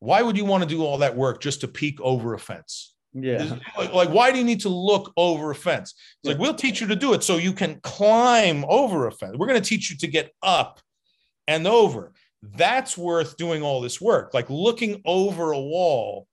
[0.00, 2.94] why would you want to do all that work just to peek over a fence?
[3.14, 3.58] Yeah.
[3.76, 5.94] Like, like, why do you need to look over a fence?
[6.22, 9.36] It's like, we'll teach you to do it so you can climb over a fence.
[9.36, 10.80] We're going to teach you to get up
[11.46, 12.12] and over.
[12.42, 14.34] That's worth doing all this work.
[14.34, 16.28] Like looking over a wall,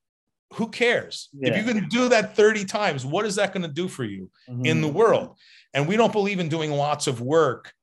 [0.54, 1.30] who cares?
[1.34, 1.50] Yeah.
[1.50, 4.30] If you can do that 30 times, what is that going to do for you
[4.48, 4.66] mm-hmm.
[4.66, 5.38] in the world?
[5.74, 7.74] And we don't believe in doing lots of work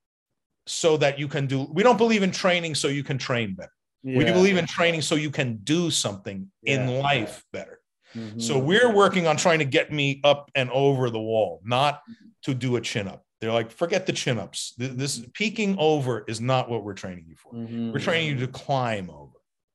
[0.66, 3.72] so that you can do, we don't believe in training so you can train better.
[4.02, 4.18] Yeah.
[4.18, 6.74] We believe in training so you can do something yeah.
[6.74, 7.78] in life better.
[8.16, 8.40] Mm-hmm.
[8.40, 12.02] So we're working on trying to get me up and over the wall, not
[12.42, 13.24] to do a chin up.
[13.40, 14.74] They're like, forget the chin ups.
[14.78, 17.52] This, peeking over is not what we're training you for.
[17.52, 17.92] Mm-hmm.
[17.92, 19.32] We're training you to climb over.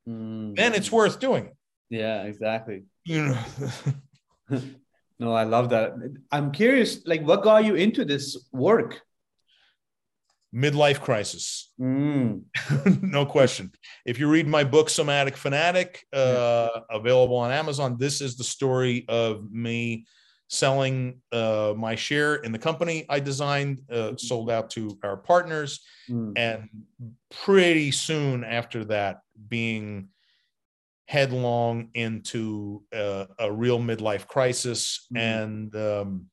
[0.07, 0.53] Mm-hmm.
[0.53, 1.55] Then it's worth doing it.
[1.89, 2.83] Yeah, exactly.
[3.03, 3.39] You know.
[5.19, 5.95] no, I love that.
[6.31, 9.01] I'm curious, like, what got you into this work?
[10.53, 11.71] Midlife crisis.
[11.79, 12.43] Mm.
[13.01, 13.71] no question.
[14.05, 19.05] If you read my book, Somatic Fanatic, uh, available on Amazon, this is the story
[19.07, 20.05] of me
[20.49, 24.17] selling uh, my share in the company I designed, uh, mm-hmm.
[24.17, 26.33] sold out to our partners, mm.
[26.37, 26.69] and
[27.29, 30.09] pretty soon after that, being
[31.07, 35.19] headlong into uh, a real midlife crisis mm.
[35.19, 36.27] and um,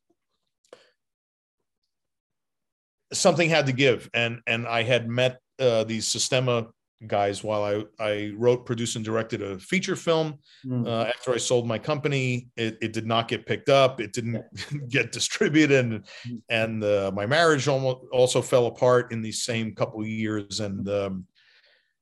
[3.14, 6.66] something had to give and and i had met uh, these systema
[7.06, 10.38] guys while I, I wrote, produced, and directed a feature film.
[10.64, 10.86] Mm.
[10.86, 14.00] Uh, after I sold my company, it, it, did not get picked up.
[14.00, 14.42] It didn't
[14.88, 16.40] get distributed, and mm.
[16.48, 20.60] and uh, my marriage almost also fell apart in these same couple of years.
[20.60, 21.26] And um,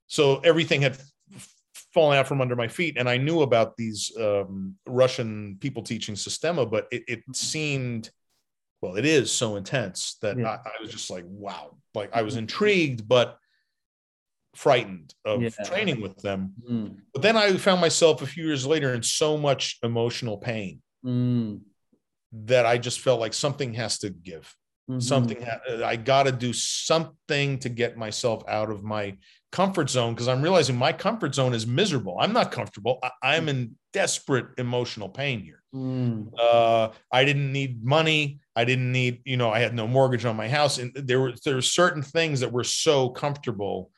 [0.07, 0.99] so everything had
[1.93, 2.97] fallen out from under my feet.
[2.99, 7.37] And I knew about these um, Russian people teaching Systema, but it, it mm.
[7.37, 8.11] seemed
[8.83, 10.49] well, it is so intense that yeah.
[10.51, 11.77] I, I, was just like, wow.
[11.95, 12.41] Like I was mm-hmm.
[12.41, 13.39] intrigued, but
[14.55, 15.51] frightened of yeah.
[15.65, 16.53] training with them.
[16.69, 16.97] Mm.
[17.13, 21.61] But then I found myself a few years later in so much emotional pain mm.
[22.33, 24.55] that I just felt like something has to give.
[24.91, 25.01] Mm-hmm.
[25.01, 29.17] Something ha- I got to do something to get myself out of my
[29.53, 32.17] comfort zone because I'm realizing my comfort zone is miserable.
[32.19, 32.99] I'm not comfortable.
[33.23, 35.62] I- am in desperate emotional pain here.
[35.75, 36.33] Mm.
[36.39, 38.41] Uh, I didn't need money.
[38.55, 41.33] I didn't need, you know, I had no mortgage on my house, and there were
[41.45, 43.91] there were certain things that were so comfortable.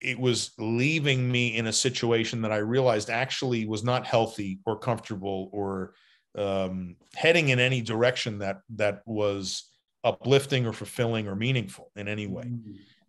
[0.00, 4.78] It was leaving me in a situation that I realized actually was not healthy or
[4.78, 5.94] comfortable or
[6.36, 9.70] um, heading in any direction that that was
[10.02, 12.50] uplifting or fulfilling or meaningful in any way.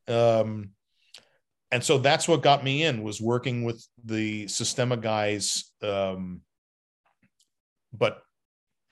[0.07, 0.41] Mm.
[0.41, 0.69] Um,
[1.71, 5.71] and so that's what got me in was working with the Systema guys.
[5.81, 6.41] Um,
[7.93, 8.21] but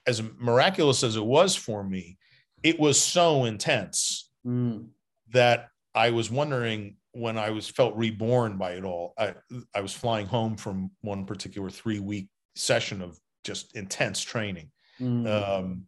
[0.06, 2.18] as miraculous as it was for me,
[2.62, 4.86] it was so intense mm.
[5.32, 9.34] that I was wondering when I was felt reborn by it all, I
[9.74, 14.70] I was flying home from one particular three week session of just intense training.
[15.00, 15.26] Mm.
[15.26, 15.86] Um,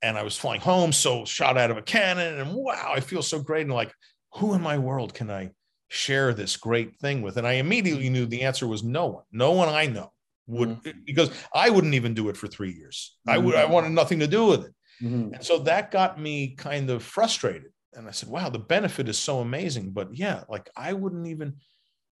[0.00, 3.22] and I was flying home, so shot out of a cannon, and wow, I feel
[3.22, 3.62] so great.
[3.62, 3.92] And like,
[4.34, 5.50] who in my world can I
[5.88, 7.36] share this great thing with?
[7.36, 9.24] And I immediately knew the answer was no one.
[9.32, 10.12] No one I know
[10.48, 10.98] would mm-hmm.
[11.04, 13.16] because I wouldn't even do it for three years.
[13.28, 13.34] Mm-hmm.
[13.34, 14.74] I would I wanted nothing to do with it.
[15.02, 15.34] Mm-hmm.
[15.34, 17.70] And so that got me kind of frustrated.
[17.94, 19.90] And I said, wow, the benefit is so amazing.
[19.90, 21.56] But yeah, like I wouldn't even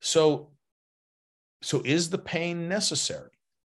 [0.00, 0.52] so
[1.62, 3.30] so is the pain necessary?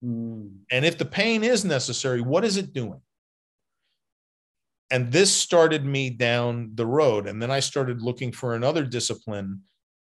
[0.05, 0.59] Mm.
[0.71, 3.01] And if the pain is necessary, what is it doing?
[4.91, 7.27] And this started me down the road.
[7.27, 9.63] And then I started looking for another discipline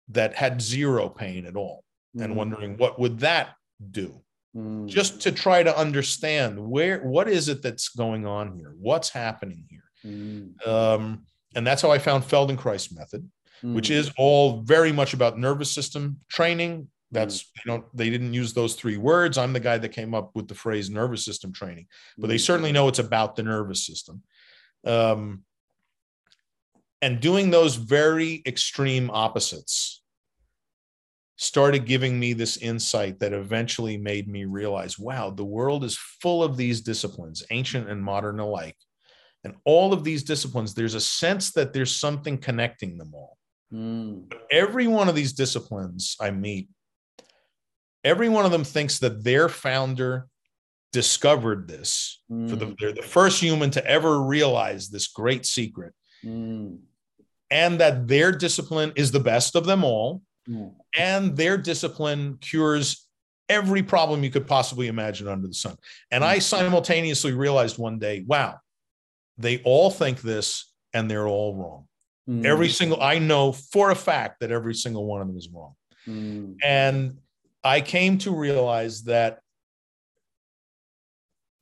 [0.08, 1.84] that had zero pain at all
[2.16, 2.22] mm.
[2.22, 3.54] and wondering what would that
[3.90, 4.20] do?
[4.56, 4.86] Mm.
[4.86, 8.74] Just to try to understand where what is it that's going on here?
[8.78, 9.82] What's happening here?
[10.06, 10.66] Mm.
[10.66, 11.26] Um,
[11.56, 13.28] and that's how I found Feldenkrais method,
[13.62, 17.46] which is all very much about nervous system training, that's mm.
[17.64, 19.38] you know they didn't use those three words.
[19.38, 21.86] I'm the guy that came up with the phrase nervous system training,
[22.18, 22.40] but they mm.
[22.40, 24.22] certainly know it's about the nervous system.
[24.84, 25.44] Um,
[27.00, 30.02] and doing those very extreme opposites
[31.36, 36.42] started giving me this insight that eventually made me realize wow, the world is full
[36.42, 38.76] of these disciplines, ancient and modern alike.
[39.42, 43.36] And all of these disciplines, there's a sense that there's something connecting them all.
[43.72, 44.32] Mm.
[44.50, 46.68] Every one of these disciplines I meet
[48.04, 50.28] every one of them thinks that their founder
[50.92, 52.48] discovered this mm.
[52.48, 52.76] for the mm.
[52.78, 55.92] they're the first human to ever realize this great secret
[56.24, 56.78] mm.
[57.50, 60.72] and that their discipline is the best of them all mm.
[60.96, 63.08] and their discipline cures
[63.48, 65.76] every problem you could possibly imagine under the sun
[66.10, 66.42] and i mm.
[66.42, 68.58] simultaneously realized one day wow
[69.38, 71.86] they all think this and they're all wrong
[72.28, 72.44] mm.
[72.46, 75.74] every single i know for a fact that every single one of them is wrong
[76.62, 77.16] and
[77.64, 79.40] I came to realize that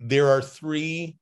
[0.00, 1.16] there are three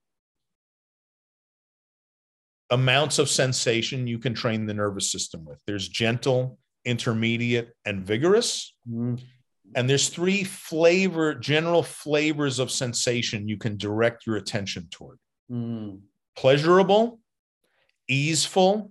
[2.70, 8.74] amounts of sensation you can train the nervous system with there's gentle, intermediate, and vigorous.
[8.88, 9.20] Mm.
[9.74, 15.18] And there's three flavor, general flavors of sensation you can direct your attention toward
[15.50, 16.00] mm.
[16.36, 17.20] pleasurable,
[18.08, 18.90] easeful,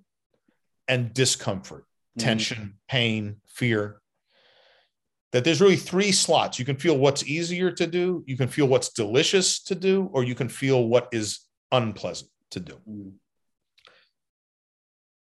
[0.88, 1.86] and discomfort,
[2.18, 2.24] mm.
[2.24, 4.02] tension, pain, fear,
[5.32, 6.58] that there's really three slots.
[6.58, 10.24] You can feel what's easier to do, you can feel what's delicious to do, or
[10.24, 12.78] you can feel what is unpleasant to do.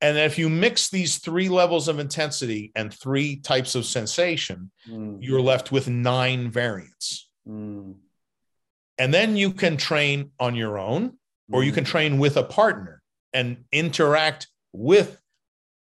[0.03, 5.17] And if you mix these three levels of intensity and three types of sensation, mm.
[5.19, 7.29] you're left with nine variants.
[7.47, 7.95] Mm.
[8.99, 11.17] And then you can train on your own,
[11.51, 11.87] or you can mm.
[11.87, 13.01] train with a partner
[13.33, 15.19] and interact with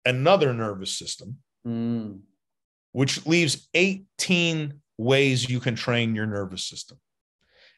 [0.05, 1.39] another nervous system.
[1.67, 2.21] Mm
[2.97, 6.99] which leaves 18 ways you can train your nervous system.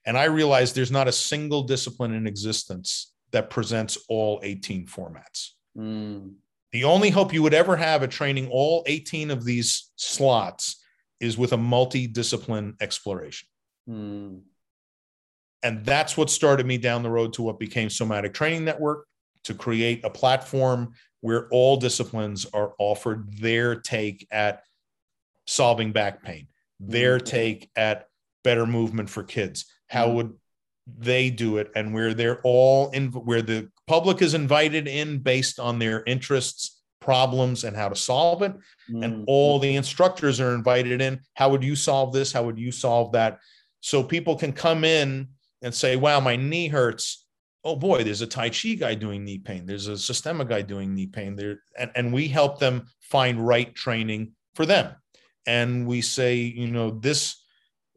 [0.07, 5.55] And I realized there's not a single discipline in existence that presents all 18 formats.
[5.79, 6.35] Mm.
[6.73, 10.85] The only hope you would ever have at training all 18 of these slots
[11.21, 13.49] is with a multi-discipline exploration.
[13.89, 14.43] Mm.
[15.63, 19.07] And that's what started me down the road to what became Somatic Training Network
[19.45, 24.63] to create a platform where all disciplines are offered their take at
[25.47, 26.47] solving back pain,
[26.79, 27.25] their mm-hmm.
[27.25, 28.07] take at
[28.45, 29.65] better movement for kids.
[29.89, 30.17] How mm-hmm.
[30.17, 30.35] would
[30.99, 31.73] they do it?
[31.75, 36.81] And where they're all in, where the public is invited in based on their interests,
[37.01, 38.53] problems, and how to solve it.
[38.91, 39.03] Mm-hmm.
[39.03, 41.21] And all the instructors are invited in.
[41.35, 42.33] How would you solve this?
[42.33, 43.39] How would you solve that?
[43.81, 45.29] So people can come in
[45.63, 47.25] and say, wow, my knee hurts.
[47.65, 49.67] Oh boy, there's a Tai Chi guy doing knee pain.
[49.67, 51.35] There's a Systema guy doing knee pain.
[51.35, 54.95] There, and, and we help them find right training for them
[55.49, 57.43] and we say, you know, this,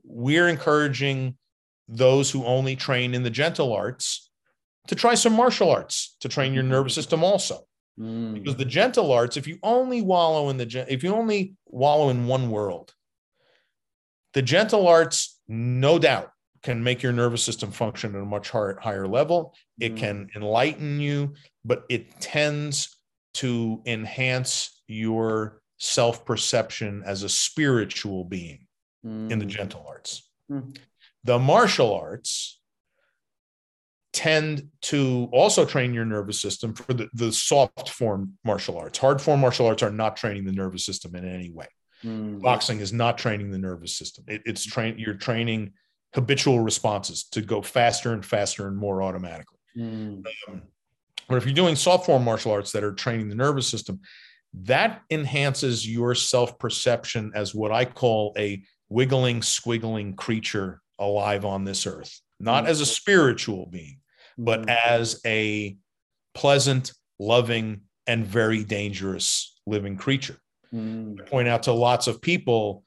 [0.03, 1.35] we're encouraging
[1.89, 4.30] those who only train in the gentle arts
[4.91, 7.65] to try some martial arts to train your nervous system also.
[7.97, 8.33] Mm.
[8.33, 12.27] Because the gentle arts, if you only wallow in the, if you only wallow in
[12.27, 12.93] one world,
[14.33, 16.31] the gentle arts, no doubt,
[16.61, 19.55] can make your nervous system function at a much higher, higher level.
[19.79, 19.97] It mm.
[19.97, 22.93] can enlighten you, but it tends
[23.35, 28.67] to enhance your self perception as a spiritual being
[29.05, 29.31] mm.
[29.31, 29.49] in the mm.
[29.49, 30.29] gentle arts.
[30.51, 30.75] Mm.
[31.23, 32.60] The martial arts
[34.13, 38.97] tend to also train your nervous system for the, the soft form martial arts.
[38.97, 41.67] Hard form martial arts are not training the nervous system in any way.
[42.03, 42.41] Mm.
[42.41, 44.25] Boxing is not training the nervous system.
[44.27, 45.73] It, it's train you're training
[46.13, 49.59] habitual responses to go faster and faster and more automatically.
[49.77, 50.25] Mm.
[50.49, 50.61] Um,
[51.29, 54.01] but if you're doing soft form martial arts that are training the nervous system,
[54.53, 61.63] that enhances your self perception as what I call a wiggling, squiggling creature alive on
[61.63, 64.00] this earth, not as a spiritual being,
[64.37, 65.77] but as a
[66.33, 70.37] pleasant, loving, and very dangerous living creature.
[70.73, 71.25] Mm.
[71.27, 72.85] point out to lots of people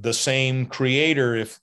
[0.00, 1.58] the same creator, if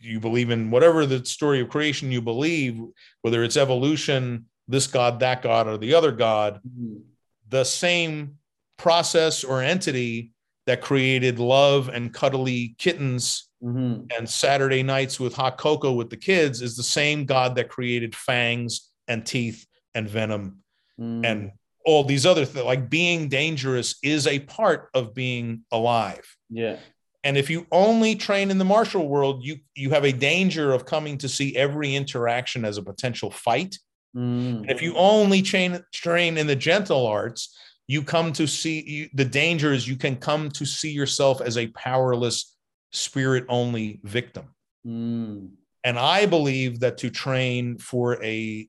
[0.00, 2.80] you believe in whatever the story of creation you believe,
[3.20, 7.02] whether it's evolution, this God, that God, or the other God, mm.
[7.48, 8.38] the same
[8.78, 10.32] process or entity
[10.66, 14.04] that created love and cuddly kittens mm-hmm.
[14.16, 18.14] and Saturday nights with hot cocoa with the kids is the same God that created
[18.14, 20.62] fangs and teeth and venom
[20.98, 21.24] mm.
[21.24, 21.52] and
[21.84, 22.64] all these other things.
[22.64, 26.36] Like being dangerous is a part of being alive.
[26.48, 26.76] Yeah.
[27.24, 30.86] And if you only train in the martial world, you you have a danger of
[30.86, 33.78] coming to see every interaction as a potential fight.
[34.16, 34.70] Mm.
[34.70, 37.54] If you only train train in the gentle arts,
[37.90, 41.58] you come to see you, the danger is you can come to see yourself as
[41.58, 42.56] a powerless
[42.92, 44.44] spirit only victim
[44.86, 45.48] mm.
[45.82, 48.68] and i believe that to train for a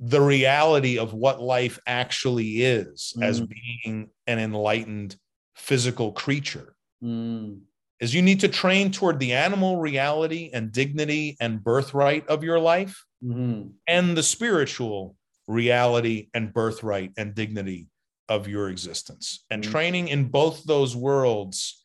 [0.00, 3.24] the reality of what life actually is mm.
[3.24, 5.14] as being an enlightened
[5.54, 7.60] physical creature mm.
[8.00, 12.58] is you need to train toward the animal reality and dignity and birthright of your
[12.58, 13.68] life mm-hmm.
[13.86, 15.14] and the spiritual
[15.46, 17.88] reality and birthright and dignity
[18.28, 19.44] of your existence.
[19.50, 19.72] And mm-hmm.
[19.72, 21.84] training in both those worlds,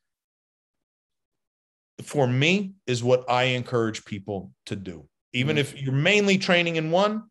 [2.01, 5.07] for me, is what I encourage people to do.
[5.33, 5.61] Even mm-hmm.
[5.61, 7.23] if you're mainly training in one,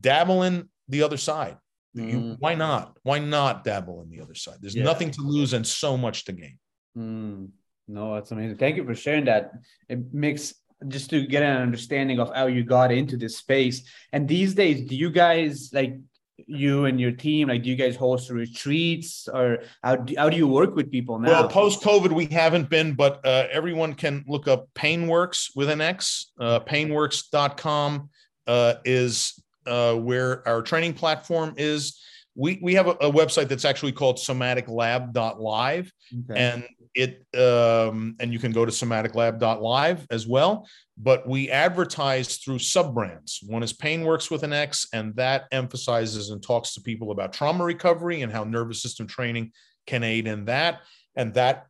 [0.00, 1.56] dabble in the other side.
[1.96, 2.08] Mm-hmm.
[2.10, 2.96] You, why not?
[3.02, 4.56] Why not dabble in the other side?
[4.60, 4.84] There's yeah.
[4.84, 6.58] nothing to lose and so much to gain.
[6.96, 7.48] Mm.
[7.88, 8.56] No, that's amazing.
[8.56, 9.52] Thank you for sharing that.
[9.88, 10.54] It makes
[10.88, 13.82] just to get an understanding of how you got into this space.
[14.12, 15.98] And these days, do you guys like
[16.46, 17.48] you and your team?
[17.48, 21.18] Like, do you guys host retreats or how do, how do you work with people
[21.18, 21.28] now?
[21.28, 25.80] Well, post COVID, we haven't been, but uh, everyone can look up Painworks with an
[25.80, 26.32] X.
[26.38, 28.10] Uh, painworks.com
[28.46, 32.00] uh, is uh, where our training platform is.
[32.34, 35.92] We, we have a, a website that's actually called somaticlab.live.
[36.30, 36.40] Okay.
[36.40, 36.64] And
[36.96, 40.66] it um, and you can go to somaticlab.live as well.
[40.96, 45.44] But we advertise through sub brands one is pain works with an x and that
[45.52, 49.52] emphasizes and talks to people about trauma recovery and how nervous system training
[49.86, 50.80] can aid in that.
[51.14, 51.66] And that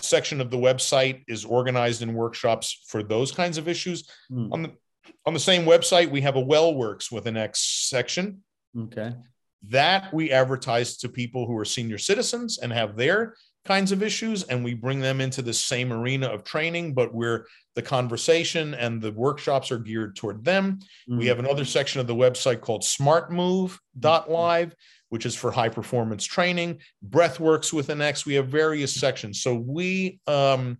[0.00, 4.08] section of the website is organized in workshops for those kinds of issues.
[4.30, 4.52] Mm.
[4.52, 4.72] on the
[5.24, 8.42] on the same website we have a well works with an x section.
[8.78, 9.14] Okay.
[9.70, 13.34] That we advertise to people who are senior citizens and have their
[13.68, 17.46] kinds of issues and we bring them into the same arena of training but where
[17.74, 20.78] the conversation and the workshops are geared toward them.
[21.08, 21.18] Mm-hmm.
[21.18, 24.74] we have another section of the website called smartmove.live
[25.10, 26.80] which is for high performance training.
[27.08, 28.26] Breathworks with an x.
[28.26, 29.42] We have various sections.
[29.42, 30.78] So we um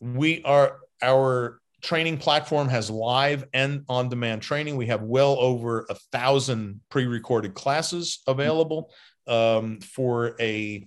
[0.00, 4.76] we are our training platform has live and on demand training.
[4.76, 8.92] We have well over a thousand pre-recorded classes available
[9.26, 10.86] um, for a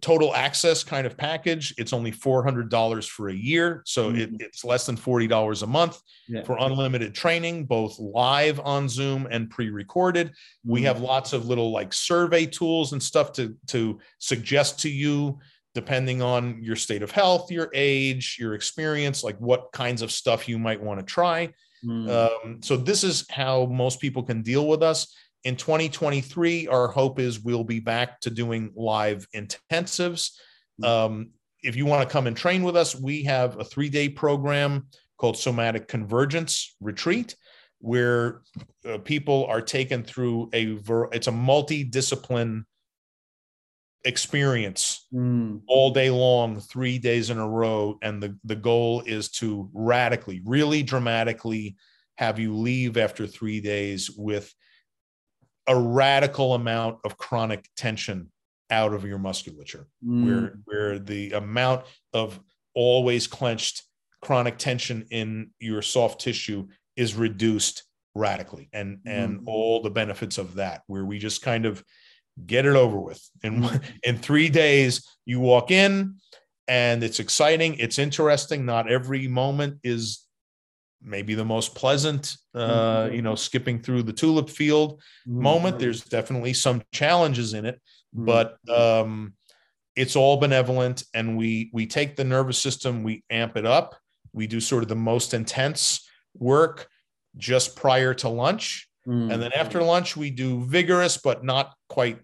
[0.00, 3.82] total access kind of package, it's only $400 for a year.
[3.86, 4.34] So mm-hmm.
[4.34, 6.42] it, it's less than $40 a month yeah.
[6.42, 10.28] for unlimited training, both live on Zoom and pre recorded.
[10.28, 10.72] Mm-hmm.
[10.72, 15.38] We have lots of little like survey tools and stuff to, to suggest to you,
[15.74, 20.48] depending on your state of health, your age, your experience, like what kinds of stuff
[20.48, 21.52] you might want to try.
[21.84, 22.10] Mm-hmm.
[22.50, 25.14] Um, so this is how most people can deal with us
[25.44, 30.32] in 2023, our hope is we'll be back to doing live intensives.
[30.78, 30.84] Hmm.
[30.84, 31.30] Um,
[31.62, 34.86] if you want to come and train with us, we have a three day program
[35.18, 37.36] called Somatic Convergence Retreat,
[37.78, 38.42] where
[38.88, 42.64] uh, people are taken through a ver- it's a multi-discipline
[44.04, 45.60] experience mm.
[45.66, 50.40] all day long, three days in a row, and the the goal is to radically,
[50.44, 51.76] really dramatically
[52.16, 54.54] have you leave after three days with
[55.66, 58.30] a radical amount of chronic tension
[58.70, 60.26] out of your musculature, mm.
[60.26, 62.40] where where the amount of
[62.74, 63.82] always clenched
[64.22, 67.84] chronic tension in your soft tissue is reduced
[68.14, 69.00] radically, and mm.
[69.06, 71.84] and all the benefits of that, where we just kind of
[72.46, 73.22] get it over with.
[73.44, 73.82] Mm.
[74.02, 76.16] in three days, you walk in,
[76.68, 78.64] and it's exciting, it's interesting.
[78.64, 80.24] Not every moment is
[81.02, 83.14] maybe the most pleasant uh, mm-hmm.
[83.14, 85.42] you know skipping through the tulip field mm-hmm.
[85.42, 87.80] moment there's definitely some challenges in it
[88.14, 88.26] mm-hmm.
[88.26, 89.34] but um,
[89.96, 93.96] it's all benevolent and we we take the nervous system we amp it up
[94.32, 96.88] we do sort of the most intense work
[97.36, 102.20] just prior to lunch and then after lunch we do vigorous but not quite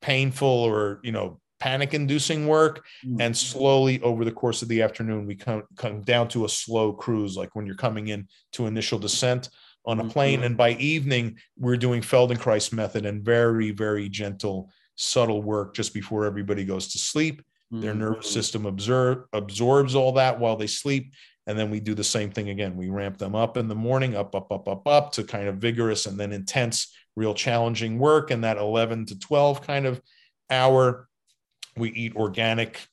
[0.00, 3.20] painful or you know panic inducing work mm-hmm.
[3.20, 6.92] and slowly over the course of the afternoon we come come down to a slow
[6.92, 9.48] cruise like when you're coming in to initial descent
[9.84, 10.10] on a mm-hmm.
[10.10, 15.94] plane and by evening we're doing feldenkrais method and very very gentle subtle work just
[15.94, 17.40] before everybody goes to sleep
[17.72, 17.80] mm-hmm.
[17.80, 21.12] their nervous system observe, absorbs all that while they sleep
[21.46, 24.14] and then we do the same thing again we ramp them up in the morning
[24.14, 28.30] up up up up up to kind of vigorous and then intense real challenging work
[28.30, 30.00] and that 11 to 12 kind of
[30.50, 31.08] hour
[31.76, 32.86] we eat organic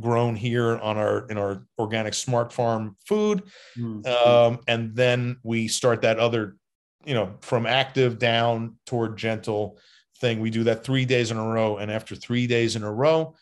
[0.00, 3.42] grown here on our in our organic smart farm food
[3.78, 4.06] mm-hmm.
[4.06, 6.56] um, and then we start that other
[7.04, 9.78] you know from active down toward gentle
[10.20, 12.92] thing we do that three days in a row and after three days in a
[12.92, 13.34] row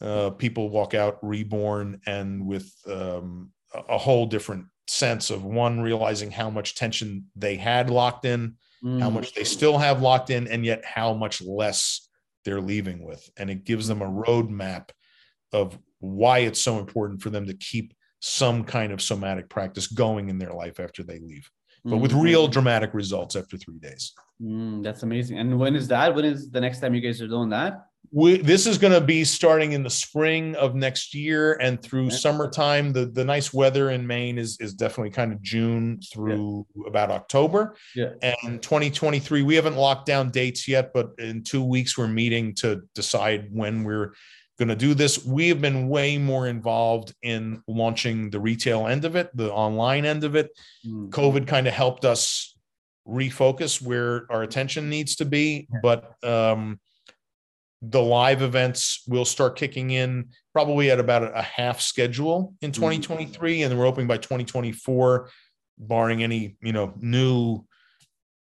[0.00, 3.50] uh, people walk out reborn and with um,
[3.88, 9.00] a whole different sense of one realizing how much tension they had locked in mm.
[9.00, 12.07] how much they still have locked in and yet how much less
[12.48, 13.28] they're leaving with.
[13.36, 14.88] And it gives them a roadmap
[15.52, 20.30] of why it's so important for them to keep some kind of somatic practice going
[20.30, 21.48] in their life after they leave,
[21.84, 22.22] but with mm-hmm.
[22.22, 24.14] real dramatic results after three days.
[24.42, 25.38] Mm, that's amazing.
[25.38, 26.14] And when is that?
[26.14, 27.87] When is the next time you guys are doing that?
[28.10, 32.04] We, this is going to be starting in the spring of next year and through
[32.04, 32.16] yeah.
[32.16, 32.92] summertime.
[32.92, 36.88] The the nice weather in Maine is is definitely kind of June through yeah.
[36.88, 37.76] about October.
[37.94, 38.12] Yeah.
[38.22, 42.82] And 2023, we haven't locked down dates yet, but in two weeks we're meeting to
[42.94, 44.14] decide when we're
[44.58, 45.24] going to do this.
[45.24, 50.04] We have been way more involved in launching the retail end of it, the online
[50.04, 50.50] end of it.
[50.86, 51.10] Mm.
[51.10, 52.56] COVID kind of helped us
[53.06, 56.80] refocus where our attention needs to be, but um
[57.82, 63.28] the live events will start kicking in probably at about a half schedule in 2023
[63.30, 63.62] mm-hmm.
[63.62, 65.30] and then we're opening by 2024
[65.78, 67.64] barring any you know new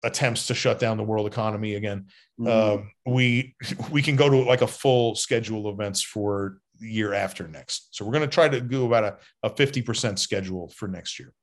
[0.03, 2.07] attempts to shut down the world economy again
[2.39, 2.79] mm-hmm.
[2.79, 3.55] um, we
[3.91, 7.95] we can go to like a full schedule of events for the year after next
[7.95, 11.33] so we're going to try to do about a, a 50% schedule for next year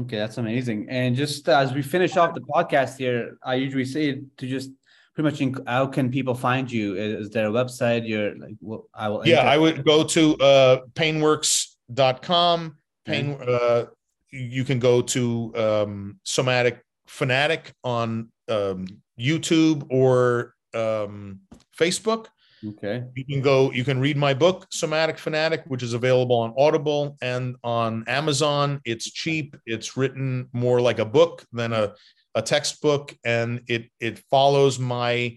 [0.00, 4.22] okay that's amazing and just as we finish off the podcast here i usually say
[4.36, 4.70] to just
[5.16, 6.94] pretty much in, how can people find you?
[6.94, 8.06] Is there a website?
[8.06, 13.86] You're like well, i will yeah i would go to uh painworks.com pain uh
[14.30, 18.86] you can go to um somatic fanatic on um
[19.18, 21.40] youtube or um
[21.76, 22.26] facebook.
[22.66, 23.04] Okay.
[23.14, 27.16] You can go you can read my book somatic fanatic which is available on audible
[27.22, 28.80] and on amazon.
[28.84, 29.56] It's cheap.
[29.64, 31.94] It's written more like a book than a
[32.36, 35.36] a textbook and it it follows my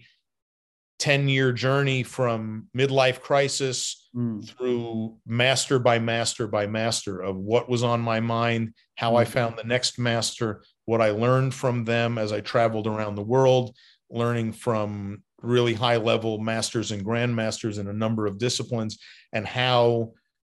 [1.00, 4.46] 10 year journey from midlife crisis mm.
[4.46, 9.16] through master by master by master of what was on my mind, how.
[9.16, 13.22] I found the next master, what I learned from them as I traveled around the
[13.22, 13.74] world,
[14.10, 18.98] learning from really high level masters and grandmasters in a number of disciplines,
[19.32, 20.12] and how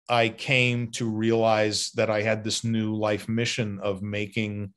[0.09, 4.73] I came to realize that I had this new life mission of making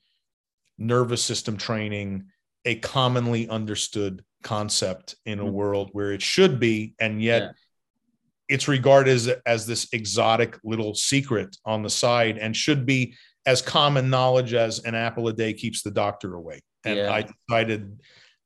[0.79, 2.25] nervous system training
[2.65, 5.53] a commonly understood concept in a mm-hmm.
[5.53, 7.51] world where it should be and yet yeah.
[8.47, 13.13] it's regarded as, as this exotic little secret on the side and should be
[13.45, 17.11] as common knowledge as an apple a day keeps the doctor away and yeah.
[17.11, 17.99] i decided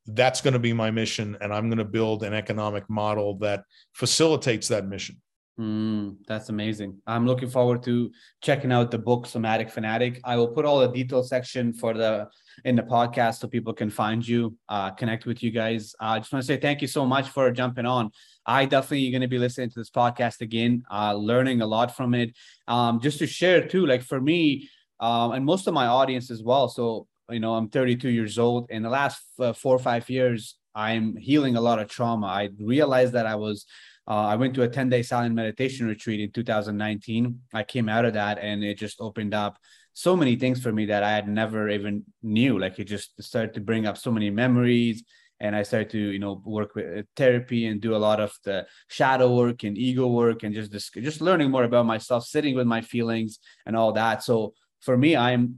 [0.07, 3.63] that's going to be my mission and i'm going to build an economic model that
[3.93, 5.21] facilitates that mission
[5.60, 6.99] Mm, that's amazing.
[7.06, 8.10] I'm looking forward to
[8.41, 10.20] checking out the book Somatic Fanatic.
[10.24, 12.28] I will put all the detail section for the
[12.66, 15.93] in the podcast so people can find you, uh, connect with you guys.
[16.01, 18.09] Uh, I just want to say thank you so much for jumping on.
[18.47, 22.16] I definitely going to be listening to this podcast again, uh, learning a lot from
[22.16, 22.36] it.
[22.67, 24.70] Um, just to share too, like for me,
[25.00, 26.67] um, and most of my audience as well.
[26.67, 28.70] So you know, I'm 32 years old.
[28.71, 32.28] In the last uh, four or five years, I'm healing a lot of trauma.
[32.28, 33.66] I realized that I was
[34.08, 37.39] uh, I went to a 10 day silent meditation retreat in 2019.
[37.54, 39.58] I came out of that and it just opened up
[39.93, 42.59] so many things for me that I had never even knew.
[42.59, 45.04] Like it just started to bring up so many memories.
[45.39, 48.34] And I started to, you know, work with uh, therapy and do a lot of
[48.43, 52.55] the shadow work and ego work and just this, just learning more about myself, sitting
[52.55, 54.24] with my feelings and all that.
[54.24, 55.55] So for me, I'm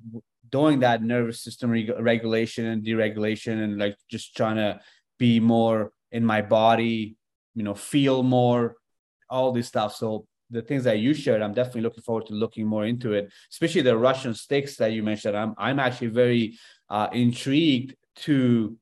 [0.50, 4.80] doing that nervous system regulation and deregulation and like just trying to
[5.18, 7.16] be more in my body
[7.56, 8.76] you know feel more
[9.30, 9.96] all this stuff.
[9.96, 13.32] So the things that you shared i'm definitely looking forward to looking more into it
[13.52, 15.36] especially the russian sticks that you mentioned.
[15.36, 16.58] I'm i'm actually very
[16.90, 18.78] uh, intrigued to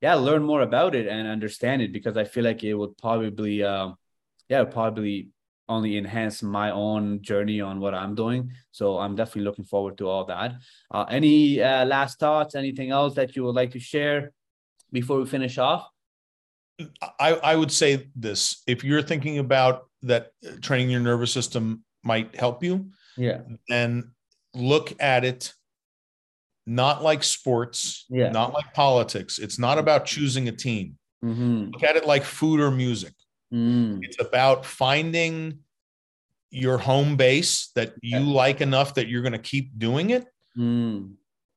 [0.00, 3.62] yeah learn more about it and understand it because i feel like it would probably
[3.62, 3.90] uh,
[4.48, 5.30] yeah probably
[5.68, 8.52] only enhance my own journey on what i'm doing.
[8.70, 10.54] So i'm definitely looking forward to all that.
[10.90, 14.32] Uh, any uh, last thoughts anything else that you would like to share
[14.92, 15.88] before we finish off
[17.18, 21.84] I, I would say this if you're thinking about that uh, training your nervous system
[22.04, 23.40] might help you yeah
[23.70, 24.10] and
[24.54, 25.52] look at it
[26.66, 31.70] not like sports yeah not like politics it's not about choosing a team mm-hmm.
[31.72, 33.14] look at it like food or music
[33.52, 33.98] mm.
[34.02, 35.58] it's about finding
[36.50, 38.24] your home base that you Yeah.
[38.24, 40.26] like enough that you're going to keep doing it
[40.58, 41.14] Mm.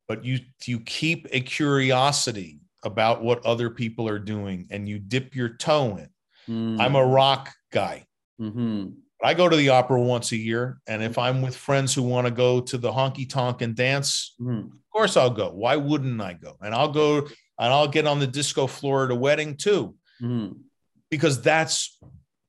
[0.10, 5.36] but you you keep a curiosity about what other people are doing and you dip
[5.36, 6.10] your toe in
[6.48, 6.80] Mm.
[6.80, 8.06] i'm a rock guy
[8.42, 8.90] mm-hmm.
[9.22, 12.26] I go to the opera once a year, and if I'm with friends who want
[12.26, 14.68] to go to the honky tonk and dance, Mm-hmm.
[14.68, 15.50] of course I'll go.
[15.52, 16.56] Why wouldn't I go?
[16.62, 20.54] And I'll go and I'll get on the disco floor at a wedding too, Mm-hmm.
[21.12, 22.00] because that's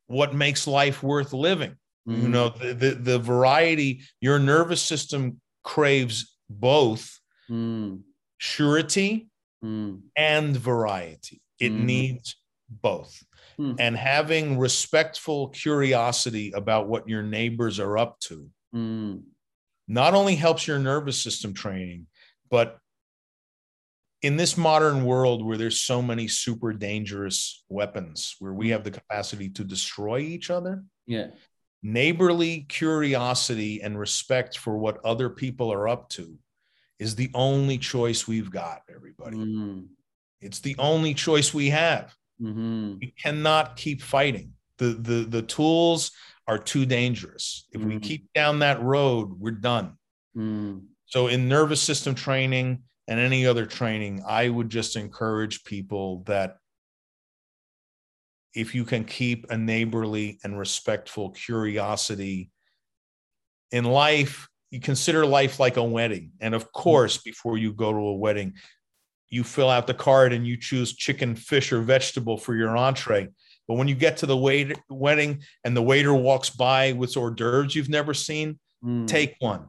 [0.07, 1.75] what makes life worth living.
[2.07, 4.03] You know, the, the the variety.
[4.21, 7.19] Your nervous system craves both
[7.51, 8.03] Mm.
[8.39, 9.29] surety
[9.65, 10.03] Mm.
[10.17, 11.41] and variety.
[11.59, 11.85] It Mhm.
[11.85, 12.37] needs
[12.69, 13.23] both.
[13.57, 13.75] Hmm.
[13.79, 19.25] And having respectful curiosity about what your neighbors are up to Mm.
[19.89, 22.07] not only helps your nervous system training,
[22.49, 22.79] but
[24.23, 28.91] in this modern world where there's so many super dangerous weapons, where we have the
[28.91, 31.31] capacity to destroy each other, Yeah.
[31.83, 36.39] neighborly curiosity and respect for what other people are up to
[37.01, 39.39] is the only choice we've got, everybody.
[39.39, 39.87] Mm.
[40.43, 42.15] It's the only choice we have.
[42.41, 42.99] Mm-hmm.
[43.01, 44.53] We cannot keep fighting.
[44.77, 46.13] The, the, the tools
[46.47, 47.67] are too dangerous.
[47.73, 48.03] If we Mhm.
[48.03, 49.97] keep down that road, we're done.
[50.37, 50.85] Mm.
[51.07, 56.59] So, in nervous system training and any other training, I would just encourage people that
[58.55, 62.51] if you can keep a neighborly and respectful curiosity
[63.71, 66.33] in life, you consider life like a wedding.
[66.41, 68.55] And of course, before you go to a wedding,
[69.29, 73.29] you fill out the card and you choose chicken, fish, or vegetable for your entree.
[73.69, 77.31] But when you get to the wait- wedding and the waiter walks by with hors
[77.33, 79.07] d'oeuvres you've never seen, Mm.
[79.07, 79.69] take one,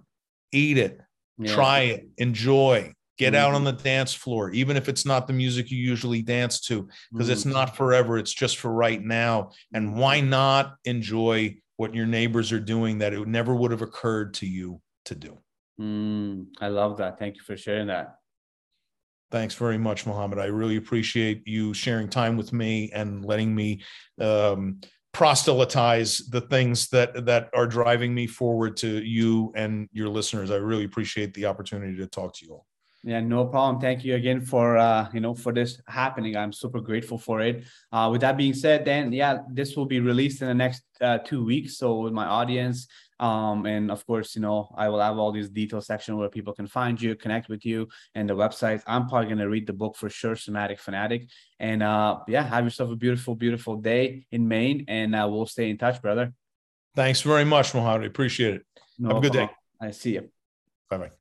[0.52, 0.99] eat it,
[1.38, 1.53] Yeah.
[1.53, 3.56] try it, enjoy, get out Mhm.
[3.56, 7.30] on the dance floor, even if it's not the music you usually dance to, because
[7.30, 7.53] it's Mm.
[7.53, 9.52] not forever, it's just for right now.
[9.73, 14.34] And why not enjoy what your neighbors are doing that it never would have occurred
[14.36, 15.38] to you to do?
[15.80, 16.48] Mm.
[16.60, 17.18] I love that.
[17.18, 18.15] Thank you for sharing that.
[19.32, 20.40] Thanks very much, Mohammed.
[20.40, 23.82] I really appreciate you sharing time with me and letting me
[24.19, 24.82] um,
[25.14, 30.52] proselytize the things that that are driving me forward to you and your listeners.
[30.52, 32.65] I really appreciate the opportunity to talk to you all.
[33.03, 33.82] Yeah, no problem.
[33.82, 36.38] Thank you again for uh, you know for this happening.
[36.38, 37.64] I'm super grateful for it.
[37.91, 41.18] Uh, with that being said, then yeah, this will be released in the next uh,
[41.19, 41.78] two weeks.
[41.78, 42.88] So with my audience,
[43.22, 46.53] um, and of course, you know, I will have all these detail section where people
[46.53, 48.81] can find you, connect with you, and the website.
[48.88, 51.30] I'm probably gonna read the book for sure, Somatic Fanatic.
[51.60, 55.69] And uh, yeah, have yourself a beautiful, beautiful day in Maine, and uh, we'll stay
[55.69, 56.34] in touch, brother.
[56.95, 58.07] Thanks very much, Mohammed.
[58.07, 58.65] Appreciate it.
[58.98, 59.49] No Have a good day.
[59.80, 60.30] I see you.
[60.89, 61.20] Bye bye.